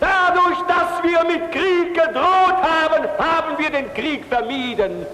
Dadurch, 0.00 0.58
dass 0.66 1.02
wir 1.02 1.24
mit 1.24 1.52
Krieg 1.52 1.87
gedroht 1.98 2.58
haben, 2.62 3.08
haben 3.18 3.58
wir 3.58 3.70
den 3.70 3.92
Krieg 3.94 4.24
vermieden. 4.26 5.04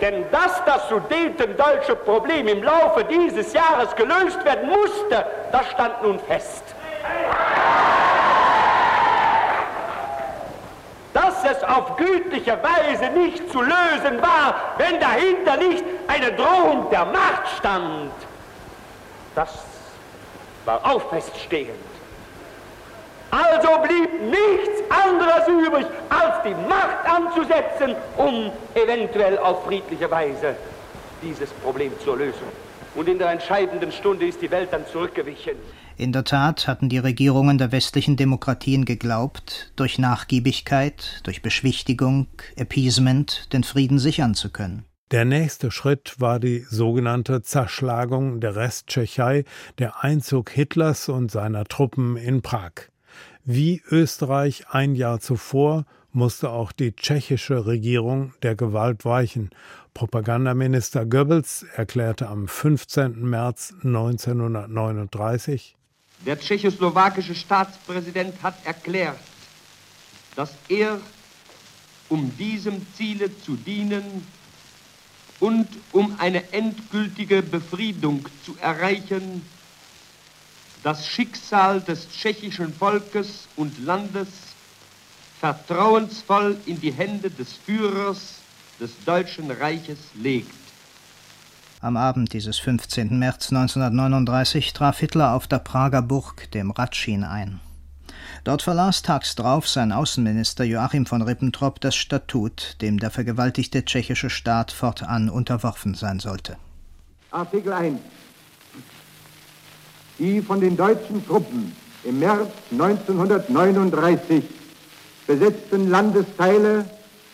Denn 0.00 0.24
dass 0.32 0.64
das 0.64 0.88
sudetendeutsche 0.88 1.94
Problem 1.94 2.48
im 2.48 2.62
Laufe 2.62 3.04
dieses 3.04 3.52
Jahres 3.52 3.94
gelöst 3.94 4.44
werden 4.44 4.68
musste, 4.68 5.24
das 5.52 5.70
stand 5.70 6.02
nun 6.02 6.18
fest. 6.18 6.74
Dass 11.42 11.56
es 11.56 11.64
auf 11.64 11.96
gütliche 11.96 12.58
Weise 12.62 13.10
nicht 13.10 13.50
zu 13.50 13.62
lösen 13.62 14.20
war, 14.20 14.74
wenn 14.78 15.00
dahinter 15.00 15.56
nicht 15.56 15.84
eine 16.06 16.32
Drohung 16.32 16.90
der 16.90 17.06
Macht 17.06 17.48
stand, 17.58 18.12
das 19.34 19.50
war 20.64 20.84
auch 20.84 21.08
feststehend. 21.08 21.70
Also 23.30 23.78
blieb 23.78 24.20
nichts 24.22 24.82
anderes 24.90 25.48
übrig, 25.48 25.86
als 26.10 26.42
die 26.44 26.54
Macht 26.68 27.06
anzusetzen, 27.06 27.94
um 28.16 28.50
eventuell 28.74 29.38
auf 29.38 29.64
friedliche 29.64 30.10
Weise 30.10 30.56
dieses 31.22 31.50
Problem 31.50 31.92
zu 32.00 32.16
lösen. 32.16 32.70
Und 32.94 33.08
in 33.08 33.18
der 33.18 33.30
entscheidenden 33.30 33.92
Stunde 33.92 34.26
ist 34.26 34.42
die 34.42 34.50
Welt 34.50 34.72
dann 34.72 34.86
zurückgewichen. 34.88 35.56
In 36.00 36.12
der 36.12 36.24
Tat 36.24 36.66
hatten 36.66 36.88
die 36.88 36.96
Regierungen 36.96 37.58
der 37.58 37.72
westlichen 37.72 38.16
Demokratien 38.16 38.86
geglaubt, 38.86 39.70
durch 39.76 39.98
Nachgiebigkeit, 39.98 41.20
durch 41.24 41.42
Beschwichtigung, 41.42 42.26
Appeasement 42.56 43.52
den 43.52 43.64
Frieden 43.64 43.98
sichern 43.98 44.32
zu 44.32 44.48
können. 44.48 44.86
Der 45.10 45.26
nächste 45.26 45.70
Schritt 45.70 46.14
war 46.18 46.40
die 46.40 46.64
sogenannte 46.70 47.42
Zerschlagung 47.42 48.40
der 48.40 48.56
Resttschechei, 48.56 49.44
der 49.76 50.02
Einzug 50.02 50.48
Hitlers 50.48 51.10
und 51.10 51.30
seiner 51.30 51.64
Truppen 51.64 52.16
in 52.16 52.40
Prag. 52.40 52.72
Wie 53.44 53.82
Österreich 53.90 54.70
ein 54.70 54.94
Jahr 54.94 55.20
zuvor 55.20 55.84
musste 56.12 56.48
auch 56.48 56.72
die 56.72 56.96
tschechische 56.96 57.66
Regierung 57.66 58.32
der 58.40 58.56
Gewalt 58.56 59.04
weichen. 59.04 59.50
Propagandaminister 59.92 61.04
Goebbels 61.04 61.66
erklärte 61.76 62.26
am 62.28 62.48
15. 62.48 63.20
März 63.20 63.74
1939 63.84 65.76
Der 66.26 66.38
tschechoslowakische 66.38 67.34
Staatspräsident 67.34 68.42
hat 68.42 68.54
erklärt, 68.64 69.18
dass 70.36 70.54
er, 70.68 71.00
um 72.10 72.36
diesem 72.36 72.84
Ziele 72.94 73.30
zu 73.40 73.56
dienen 73.56 74.26
und 75.40 75.66
um 75.92 76.14
eine 76.18 76.52
endgültige 76.52 77.42
Befriedung 77.42 78.26
zu 78.44 78.54
erreichen, 78.60 79.42
das 80.82 81.06
Schicksal 81.06 81.80
des 81.80 82.06
tschechischen 82.10 82.74
Volkes 82.74 83.48
und 83.56 83.78
Landes 83.84 84.28
vertrauensvoll 85.40 86.58
in 86.66 86.80
die 86.80 86.92
Hände 86.92 87.30
des 87.30 87.48
Führers 87.64 88.40
des 88.78 88.90
Deutschen 89.04 89.50
Reiches 89.50 89.98
legt. 90.22 90.59
Am 91.82 91.96
Abend 91.96 92.34
dieses 92.34 92.58
15. 92.58 93.18
März 93.18 93.52
1939 93.52 94.74
traf 94.74 94.98
Hitler 94.98 95.32
auf 95.32 95.46
der 95.46 95.60
Prager 95.60 96.02
Burg, 96.02 96.50
dem 96.50 96.70
Ratschin, 96.70 97.24
ein. 97.24 97.58
Dort 98.44 98.60
verlas 98.60 99.00
tags 99.00 99.34
drauf 99.34 99.66
sein 99.66 99.90
Außenminister 99.90 100.64
Joachim 100.64 101.06
von 101.06 101.22
Ribbentrop 101.22 101.80
das 101.80 101.96
Statut, 101.96 102.76
dem 102.82 102.98
der 102.98 103.10
vergewaltigte 103.10 103.82
tschechische 103.82 104.28
Staat 104.28 104.72
fortan 104.72 105.30
unterworfen 105.30 105.94
sein 105.94 106.20
sollte. 106.20 106.58
Artikel 107.30 107.72
1 107.72 107.98
die 110.18 110.42
von 110.42 110.60
den 110.60 110.76
deutschen 110.76 111.26
Truppen 111.26 111.74
im 112.04 112.18
März 112.18 112.50
1939 112.72 114.44
besetzten 115.26 115.88
Landesteile 115.88 116.84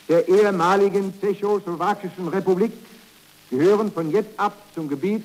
der 0.09 0.29
ehemaligen 0.29 1.13
Tschechoslowakischen 1.21 2.29
Republik 2.29 2.73
gehören 3.51 3.93
von 3.93 4.11
jetzt 4.11 4.39
ab 4.39 4.57
zum 4.75 4.89
Gebiet 4.89 5.25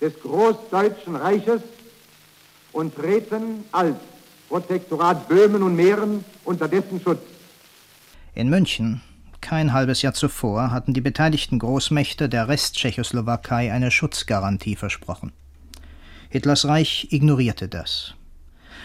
des 0.00 0.12
Großdeutschen 0.20 1.16
Reiches 1.16 1.62
und 2.72 2.94
treten 2.94 3.64
als 3.72 3.96
Protektorat 4.48 5.28
Böhmen 5.28 5.62
und 5.62 5.74
Mähren 5.74 6.24
unter 6.44 6.68
dessen 6.68 7.00
Schutz. 7.00 7.20
In 8.34 8.48
München, 8.48 9.00
kein 9.40 9.72
halbes 9.72 10.02
Jahr 10.02 10.14
zuvor, 10.14 10.70
hatten 10.70 10.92
die 10.92 11.00
beteiligten 11.00 11.58
Großmächte 11.58 12.28
der 12.28 12.48
Resttschechoslowakei 12.48 13.72
eine 13.72 13.90
Schutzgarantie 13.90 14.76
versprochen. 14.76 15.32
Hitlers 16.28 16.66
Reich 16.66 17.08
ignorierte 17.10 17.68
das. 17.68 18.14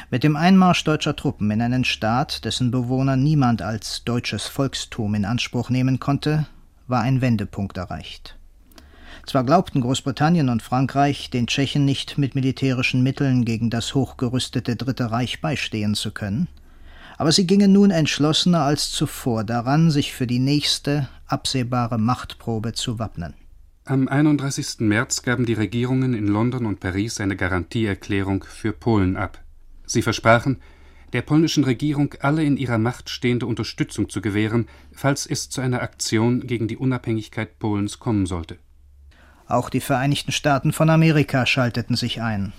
Mit 0.09 0.23
dem 0.23 0.35
Einmarsch 0.35 0.83
deutscher 0.83 1.15
Truppen 1.15 1.51
in 1.51 1.61
einen 1.61 1.83
Staat, 1.83 2.45
dessen 2.45 2.71
Bewohner 2.71 3.17
niemand 3.17 3.61
als 3.61 4.03
deutsches 4.03 4.47
Volkstum 4.47 5.15
in 5.15 5.25
Anspruch 5.25 5.69
nehmen 5.69 5.99
konnte, 5.99 6.47
war 6.87 7.01
ein 7.01 7.21
Wendepunkt 7.21 7.77
erreicht. 7.77 8.37
Zwar 9.25 9.43
glaubten 9.43 9.81
Großbritannien 9.81 10.49
und 10.49 10.63
Frankreich, 10.63 11.29
den 11.29 11.47
Tschechen 11.47 11.85
nicht 11.85 12.17
mit 12.17 12.35
militärischen 12.35 13.03
Mitteln 13.03 13.45
gegen 13.45 13.69
das 13.69 13.93
hochgerüstete 13.93 14.75
Dritte 14.75 15.11
Reich 15.11 15.41
beistehen 15.41 15.95
zu 15.95 16.11
können, 16.11 16.47
aber 17.17 17.31
sie 17.31 17.45
gingen 17.45 17.71
nun 17.71 17.91
entschlossener 17.91 18.61
als 18.61 18.91
zuvor 18.91 19.43
daran, 19.43 19.91
sich 19.91 20.13
für 20.13 20.25
die 20.25 20.39
nächste 20.39 21.07
absehbare 21.27 21.99
Machtprobe 21.99 22.73
zu 22.73 22.97
wappnen. 22.97 23.35
Am 23.85 24.07
31. 24.07 24.79
März 24.79 25.21
gaben 25.21 25.45
die 25.45 25.53
Regierungen 25.53 26.13
in 26.13 26.27
London 26.27 26.65
und 26.65 26.79
Paris 26.79 27.19
eine 27.19 27.35
Garantieerklärung 27.35 28.43
für 28.43 28.73
Polen 28.73 29.17
ab. 29.17 29.43
Sie 29.85 30.01
versprachen, 30.01 30.57
der 31.13 31.21
polnischen 31.21 31.63
Regierung 31.63 32.15
alle 32.21 32.43
in 32.43 32.57
ihrer 32.57 32.77
Macht 32.77 33.09
stehende 33.09 33.45
Unterstützung 33.45 34.09
zu 34.09 34.21
gewähren, 34.21 34.67
falls 34.93 35.25
es 35.25 35.49
zu 35.49 35.61
einer 35.61 35.81
Aktion 35.81 36.47
gegen 36.47 36.67
die 36.67 36.77
Unabhängigkeit 36.77 37.59
Polens 37.59 37.99
kommen 37.99 38.25
sollte. 38.25 38.57
Auch 39.51 39.69
die 39.69 39.81
Vereinigten 39.81 40.31
Staaten 40.31 40.71
von 40.71 40.89
Amerika 40.89 41.45
schalteten 41.45 41.97
sich 41.97 42.21
ein. 42.21 42.53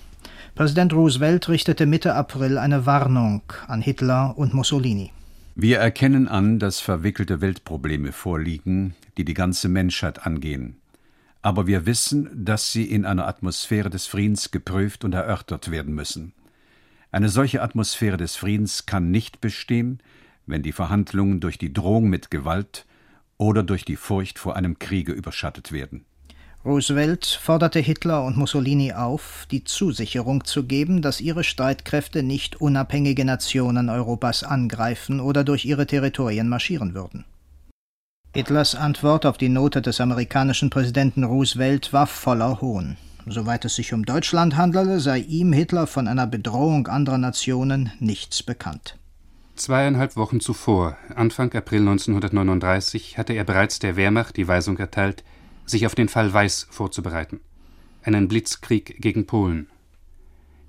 Präsident 0.54 0.92
Roosevelt 0.92 1.48
richtete 1.48 1.86
Mitte 1.86 2.14
April 2.14 2.58
eine 2.58 2.84
Warnung 2.84 3.40
an 3.66 3.80
Hitler 3.80 4.36
und 4.36 4.52
Mussolini. 4.52 5.10
Wir 5.54 5.78
erkennen 5.78 6.28
an, 6.28 6.58
dass 6.58 6.80
verwickelte 6.80 7.40
Weltprobleme 7.40 8.12
vorliegen, 8.12 8.94
die 9.16 9.24
die 9.24 9.32
ganze 9.32 9.70
Menschheit 9.70 10.26
angehen. 10.26 10.76
Aber 11.40 11.66
wir 11.66 11.86
wissen, 11.86 12.28
dass 12.34 12.72
sie 12.72 12.84
in 12.84 13.06
einer 13.06 13.26
Atmosphäre 13.26 13.88
des 13.88 14.06
Friedens 14.06 14.50
geprüft 14.50 15.02
und 15.02 15.14
erörtert 15.14 15.70
werden 15.70 15.94
müssen. 15.94 16.34
Eine 17.10 17.30
solche 17.30 17.62
Atmosphäre 17.62 18.18
des 18.18 18.36
Friedens 18.36 18.84
kann 18.84 19.10
nicht 19.10 19.40
bestehen, 19.40 20.00
wenn 20.44 20.62
die 20.62 20.72
Verhandlungen 20.72 21.40
durch 21.40 21.56
die 21.56 21.72
Drohung 21.72 22.10
mit 22.10 22.30
Gewalt 22.30 22.84
oder 23.38 23.62
durch 23.62 23.86
die 23.86 23.96
Furcht 23.96 24.38
vor 24.38 24.56
einem 24.56 24.78
Kriege 24.78 25.12
überschattet 25.12 25.72
werden. 25.72 26.04
Roosevelt 26.64 27.26
forderte 27.26 27.80
Hitler 27.80 28.24
und 28.24 28.36
Mussolini 28.36 28.92
auf, 28.92 29.46
die 29.50 29.64
Zusicherung 29.64 30.44
zu 30.44 30.62
geben, 30.62 31.02
dass 31.02 31.20
ihre 31.20 31.42
Streitkräfte 31.42 32.22
nicht 32.22 32.60
unabhängige 32.60 33.24
Nationen 33.24 33.88
Europas 33.88 34.44
angreifen 34.44 35.18
oder 35.18 35.42
durch 35.42 35.64
ihre 35.64 35.88
Territorien 35.88 36.48
marschieren 36.48 36.94
würden. 36.94 37.24
Hitlers 38.32 38.76
Antwort 38.76 39.26
auf 39.26 39.38
die 39.38 39.48
Note 39.48 39.82
des 39.82 40.00
amerikanischen 40.00 40.70
Präsidenten 40.70 41.24
Roosevelt 41.24 41.92
war 41.92 42.06
voller 42.06 42.60
Hohn. 42.60 42.96
Soweit 43.26 43.64
es 43.64 43.74
sich 43.74 43.92
um 43.92 44.04
Deutschland 44.04 44.56
handelte, 44.56 45.00
sei 45.00 45.18
ihm 45.18 45.52
Hitler 45.52 45.88
von 45.88 46.06
einer 46.06 46.28
Bedrohung 46.28 46.86
anderer 46.86 47.18
Nationen 47.18 47.92
nichts 47.98 48.42
bekannt. 48.42 48.98
Zweieinhalb 49.56 50.16
Wochen 50.16 50.40
zuvor, 50.40 50.96
Anfang 51.14 51.52
April 51.54 51.80
1939, 51.80 53.18
hatte 53.18 53.32
er 53.32 53.44
bereits 53.44 53.80
der 53.80 53.96
Wehrmacht 53.96 54.36
die 54.36 54.48
Weisung 54.48 54.78
erteilt, 54.78 55.24
sich 55.66 55.86
auf 55.86 55.94
den 55.94 56.08
Fall 56.08 56.32
Weiß 56.32 56.66
vorzubereiten, 56.70 57.40
einen 58.02 58.28
Blitzkrieg 58.28 59.00
gegen 59.00 59.26
Polen. 59.26 59.68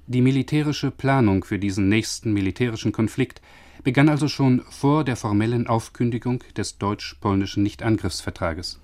Die 0.07 0.21
militärische 0.21 0.91
Planung 0.91 1.43
für 1.43 1.59
diesen 1.59 1.87
nächsten 1.87 2.33
militärischen 2.33 2.91
Konflikt 2.91 3.41
begann 3.83 4.09
also 4.09 4.27
schon 4.27 4.61
vor 4.69 5.03
der 5.03 5.15
formellen 5.15 5.67
Aufkündigung 5.67 6.43
des 6.57 6.77
deutsch-polnischen 6.77 7.63
Nichtangriffsvertrages. 7.63 8.79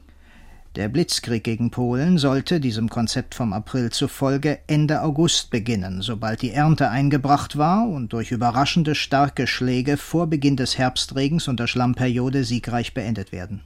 Der 0.75 0.87
Blitzkrieg 0.87 1.43
gegen 1.43 1.71
Polen 1.71 2.19
sollte, 2.19 2.59
diesem 2.59 2.89
Konzept 2.89 3.33
vom 3.33 3.53
April 3.53 3.89
zufolge, 3.89 4.59
Ende 4.67 5.01
August 5.01 5.49
beginnen, 5.49 6.01
sobald 6.03 6.43
die 6.43 6.51
Ernte 6.51 6.89
eingebracht 6.89 7.57
war 7.57 7.87
und 7.89 8.13
durch 8.13 8.31
überraschende 8.31 8.93
starke 8.93 9.47
Schläge 9.47 9.97
vor 9.97 10.27
Beginn 10.27 10.57
des 10.57 10.77
Herbstregens 10.77 11.47
und 11.47 11.59
der 11.59 11.67
Schlammperiode 11.67 12.43
siegreich 12.43 12.93
beendet 12.93 13.31
werden. 13.31 13.61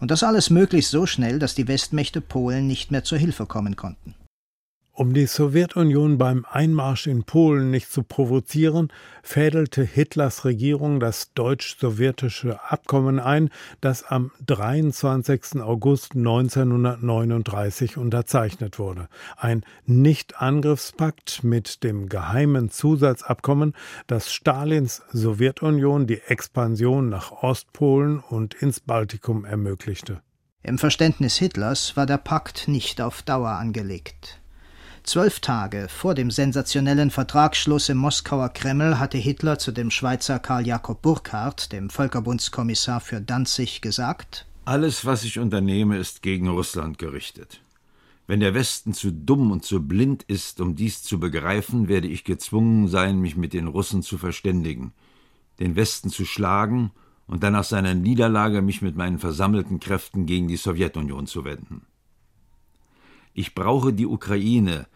Und 0.00 0.10
das 0.10 0.22
alles 0.22 0.50
möglichst 0.50 0.90
so 0.90 1.06
schnell, 1.06 1.38
dass 1.38 1.54
die 1.54 1.68
Westmächte 1.68 2.20
Polen 2.20 2.66
nicht 2.66 2.90
mehr 2.90 3.04
zur 3.04 3.18
Hilfe 3.18 3.46
kommen 3.46 3.76
konnten. 3.76 4.14
Um 4.98 5.12
die 5.12 5.26
Sowjetunion 5.26 6.16
beim 6.16 6.46
Einmarsch 6.50 7.06
in 7.06 7.24
Polen 7.24 7.70
nicht 7.70 7.92
zu 7.92 8.02
provozieren, 8.02 8.90
fädelte 9.22 9.82
Hitlers 9.84 10.46
Regierung 10.46 11.00
das 11.00 11.34
deutsch-sowjetische 11.34 12.58
Abkommen 12.70 13.20
ein, 13.20 13.50
das 13.82 14.04
am 14.04 14.30
23. 14.46 15.60
August 15.60 16.16
1939 16.16 17.98
unterzeichnet 17.98 18.78
wurde. 18.78 19.10
Ein 19.36 19.64
Nichtangriffspakt 19.84 21.44
mit 21.44 21.84
dem 21.84 22.08
geheimen 22.08 22.70
Zusatzabkommen, 22.70 23.74
das 24.06 24.32
Stalins 24.32 25.02
Sowjetunion 25.12 26.06
die 26.06 26.22
Expansion 26.22 27.10
nach 27.10 27.32
Ostpolen 27.42 28.20
und 28.20 28.54
ins 28.54 28.80
Baltikum 28.80 29.44
ermöglichte. 29.44 30.22
Im 30.62 30.78
Verständnis 30.78 31.36
Hitlers 31.36 31.98
war 31.98 32.06
der 32.06 32.16
Pakt 32.16 32.66
nicht 32.66 33.02
auf 33.02 33.20
Dauer 33.20 33.50
angelegt. 33.50 34.40
Zwölf 35.06 35.38
Tage 35.38 35.86
vor 35.88 36.16
dem 36.16 36.32
sensationellen 36.32 37.12
Vertragsschluss 37.12 37.88
im 37.90 37.96
Moskauer 37.96 38.48
Kreml 38.48 38.98
hatte 38.98 39.18
Hitler 39.18 39.56
zu 39.56 39.70
dem 39.70 39.92
Schweizer 39.92 40.40
Karl 40.40 40.66
Jakob 40.66 41.00
Burckhardt, 41.00 41.70
dem 41.70 41.90
Völkerbundskommissar 41.90 43.00
für 43.00 43.20
Danzig, 43.20 43.82
gesagt: 43.82 44.46
Alles, 44.64 45.04
was 45.04 45.22
ich 45.22 45.38
unternehme, 45.38 45.96
ist 45.96 46.22
gegen 46.22 46.48
Russland 46.48 46.98
gerichtet. 46.98 47.60
Wenn 48.26 48.40
der 48.40 48.52
Westen 48.54 48.94
zu 48.94 49.12
dumm 49.12 49.52
und 49.52 49.64
zu 49.64 49.80
blind 49.80 50.24
ist, 50.24 50.60
um 50.60 50.74
dies 50.74 51.04
zu 51.04 51.20
begreifen, 51.20 51.86
werde 51.86 52.08
ich 52.08 52.24
gezwungen 52.24 52.88
sein, 52.88 53.20
mich 53.20 53.36
mit 53.36 53.52
den 53.52 53.68
Russen 53.68 54.02
zu 54.02 54.18
verständigen, 54.18 54.92
den 55.60 55.76
Westen 55.76 56.10
zu 56.10 56.24
schlagen 56.24 56.90
und 57.28 57.44
dann 57.44 57.52
nach 57.52 57.62
seiner 57.62 57.94
Niederlage 57.94 58.60
mich 58.60 58.82
mit 58.82 58.96
meinen 58.96 59.20
versammelten 59.20 59.78
Kräften 59.78 60.26
gegen 60.26 60.48
die 60.48 60.56
Sowjetunion 60.56 61.28
zu 61.28 61.44
wenden. 61.44 61.82
Ich 63.34 63.54
brauche 63.54 63.92
die 63.92 64.06
Ukraine, 64.06 64.86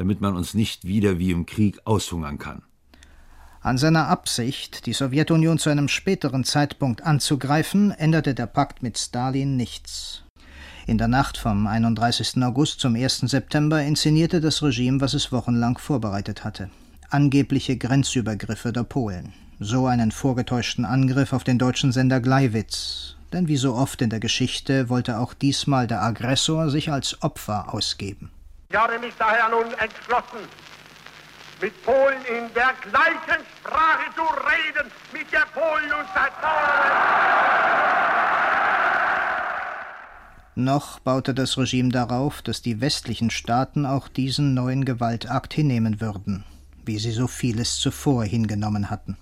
damit 0.00 0.22
man 0.22 0.34
uns 0.34 0.54
nicht 0.54 0.86
wieder 0.86 1.18
wie 1.18 1.30
im 1.30 1.44
Krieg 1.44 1.78
aushungern 1.84 2.38
kann. 2.38 2.62
An 3.60 3.76
seiner 3.76 4.08
Absicht, 4.08 4.86
die 4.86 4.94
Sowjetunion 4.94 5.58
zu 5.58 5.68
einem 5.68 5.88
späteren 5.88 6.42
Zeitpunkt 6.44 7.02
anzugreifen, 7.02 7.90
änderte 7.90 8.34
der 8.34 8.46
Pakt 8.46 8.82
mit 8.82 8.96
Stalin 8.96 9.58
nichts. 9.58 10.22
In 10.86 10.96
der 10.96 11.08
Nacht 11.08 11.36
vom 11.36 11.66
31. 11.66 12.42
August 12.42 12.80
zum 12.80 12.94
1. 12.94 13.18
September 13.26 13.82
inszenierte 13.82 14.40
das 14.40 14.62
Regime, 14.62 15.02
was 15.02 15.12
es 15.12 15.32
wochenlang 15.32 15.76
vorbereitet 15.76 16.44
hatte. 16.44 16.70
Angebliche 17.10 17.76
Grenzübergriffe 17.76 18.72
der 18.72 18.84
Polen. 18.84 19.34
So 19.58 19.86
einen 19.86 20.12
vorgetäuschten 20.12 20.86
Angriff 20.86 21.34
auf 21.34 21.44
den 21.44 21.58
deutschen 21.58 21.92
Sender 21.92 22.20
Gleiwitz. 22.20 23.16
Denn 23.34 23.48
wie 23.48 23.58
so 23.58 23.74
oft 23.74 24.00
in 24.00 24.08
der 24.08 24.20
Geschichte 24.20 24.88
wollte 24.88 25.18
auch 25.18 25.34
diesmal 25.34 25.86
der 25.86 26.02
Aggressor 26.02 26.70
sich 26.70 26.90
als 26.90 27.22
Opfer 27.22 27.74
ausgeben. 27.74 28.30
Ich 28.72 28.76
habe 28.76 29.00
mich 29.00 29.14
daher 29.18 29.48
nun 29.48 29.66
entschlossen, 29.78 30.46
mit 31.60 31.82
Polen 31.82 32.22
in 32.26 32.54
der 32.54 32.72
gleichen 32.88 33.44
Sprache 33.58 34.14
zu 34.14 34.22
reden, 34.22 34.88
mit 35.12 35.32
der 35.32 35.44
Polen 35.52 35.92
uns 35.92 36.08
seit 36.14 36.30
Noch 40.54 41.00
baute 41.00 41.34
das 41.34 41.58
Regime 41.58 41.88
darauf, 41.88 42.42
dass 42.42 42.62
die 42.62 42.80
westlichen 42.80 43.30
Staaten 43.30 43.86
auch 43.86 44.06
diesen 44.06 44.54
neuen 44.54 44.84
Gewaltakt 44.84 45.52
hinnehmen 45.52 46.00
würden, 46.00 46.44
wie 46.84 47.00
sie 47.00 47.10
so 47.10 47.26
vieles 47.26 47.78
zuvor 47.78 48.22
hingenommen 48.22 48.88
hatten. 48.88 49.16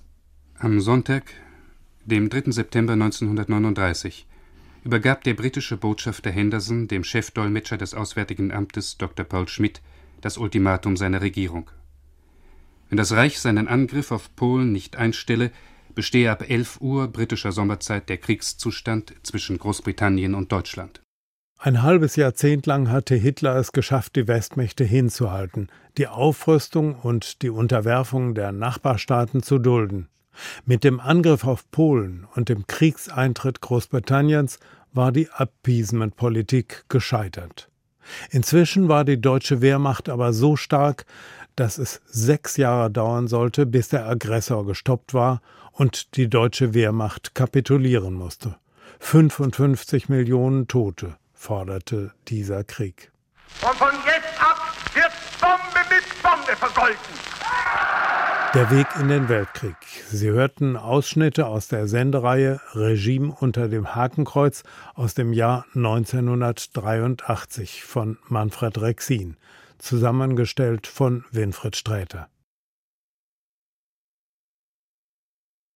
Am 0.58 0.78
Sonntag, 0.80 1.22
dem 2.04 2.28
3. 2.28 2.50
September 2.50 2.92
1939, 2.92 4.27
übergab 4.84 5.24
der 5.24 5.34
britische 5.34 5.76
Botschafter 5.76 6.30
Henderson 6.30 6.88
dem 6.88 7.04
Chefdolmetscher 7.04 7.76
des 7.76 7.94
Auswärtigen 7.94 8.52
Amtes 8.52 8.96
Dr. 8.96 9.24
Paul 9.24 9.48
Schmidt 9.48 9.80
das 10.20 10.38
Ultimatum 10.38 10.96
seiner 10.96 11.20
Regierung. 11.20 11.70
Wenn 12.88 12.96
das 12.96 13.12
Reich 13.12 13.38
seinen 13.38 13.68
Angriff 13.68 14.12
auf 14.12 14.34
Polen 14.34 14.72
nicht 14.72 14.96
einstelle, 14.96 15.50
bestehe 15.94 16.30
ab 16.30 16.48
11 16.48 16.80
Uhr 16.80 17.08
britischer 17.08 17.52
Sommerzeit 17.52 18.08
der 18.08 18.18
Kriegszustand 18.18 19.14
zwischen 19.22 19.58
Großbritannien 19.58 20.34
und 20.34 20.52
Deutschland. 20.52 21.02
Ein 21.60 21.82
halbes 21.82 22.14
Jahrzehnt 22.14 22.66
lang 22.66 22.88
hatte 22.88 23.16
Hitler 23.16 23.56
es 23.56 23.72
geschafft, 23.72 24.14
die 24.14 24.28
Westmächte 24.28 24.84
hinzuhalten, 24.84 25.68
die 25.96 26.06
Aufrüstung 26.06 26.94
und 26.94 27.42
die 27.42 27.50
Unterwerfung 27.50 28.34
der 28.36 28.52
Nachbarstaaten 28.52 29.42
zu 29.42 29.58
dulden. 29.58 30.08
Mit 30.64 30.84
dem 30.84 31.00
Angriff 31.00 31.44
auf 31.44 31.70
Polen 31.70 32.26
und 32.34 32.48
dem 32.48 32.66
Kriegseintritt 32.66 33.60
Großbritanniens 33.60 34.58
war 34.92 35.12
die 35.12 35.28
Appeasement-Politik 35.36 36.84
gescheitert. 36.88 37.68
Inzwischen 38.30 38.88
war 38.88 39.04
die 39.04 39.20
deutsche 39.20 39.60
Wehrmacht 39.60 40.08
aber 40.08 40.32
so 40.32 40.56
stark, 40.56 41.04
dass 41.56 41.78
es 41.78 42.00
sechs 42.06 42.56
Jahre 42.56 42.90
dauern 42.90 43.28
sollte, 43.28 43.66
bis 43.66 43.88
der 43.88 44.06
Aggressor 44.06 44.64
gestoppt 44.64 45.12
war 45.12 45.40
und 45.72 46.16
die 46.16 46.28
deutsche 46.28 46.74
Wehrmacht 46.74 47.34
kapitulieren 47.34 48.14
musste. 48.14 48.56
55 49.00 50.08
Millionen 50.08 50.68
Tote 50.68 51.16
forderte 51.34 52.12
dieser 52.28 52.64
Krieg. 52.64 53.12
Und 53.62 53.76
von 53.76 53.92
jetzt 54.06 54.40
ab 54.40 54.58
wird 54.94 55.12
Bombe 55.40 55.94
mit 55.94 56.22
Bombe 56.22 56.56
vergolten. 56.56 57.37
Der 58.54 58.70
Weg 58.70 58.86
in 58.98 59.08
den 59.08 59.28
Weltkrieg. 59.28 59.76
Sie 60.10 60.30
hörten 60.30 60.78
Ausschnitte 60.78 61.46
aus 61.46 61.68
der 61.68 61.86
Sendereihe 61.86 62.62
Regime 62.72 63.36
unter 63.38 63.68
dem 63.68 63.94
Hakenkreuz 63.94 64.62
aus 64.94 65.12
dem 65.12 65.34
Jahr 65.34 65.66
1983 65.74 67.84
von 67.84 68.16
Manfred 68.28 68.80
Rexin, 68.80 69.36
zusammengestellt 69.76 70.86
von 70.86 71.26
Winfried 71.30 71.76
Sträter. 71.76 72.30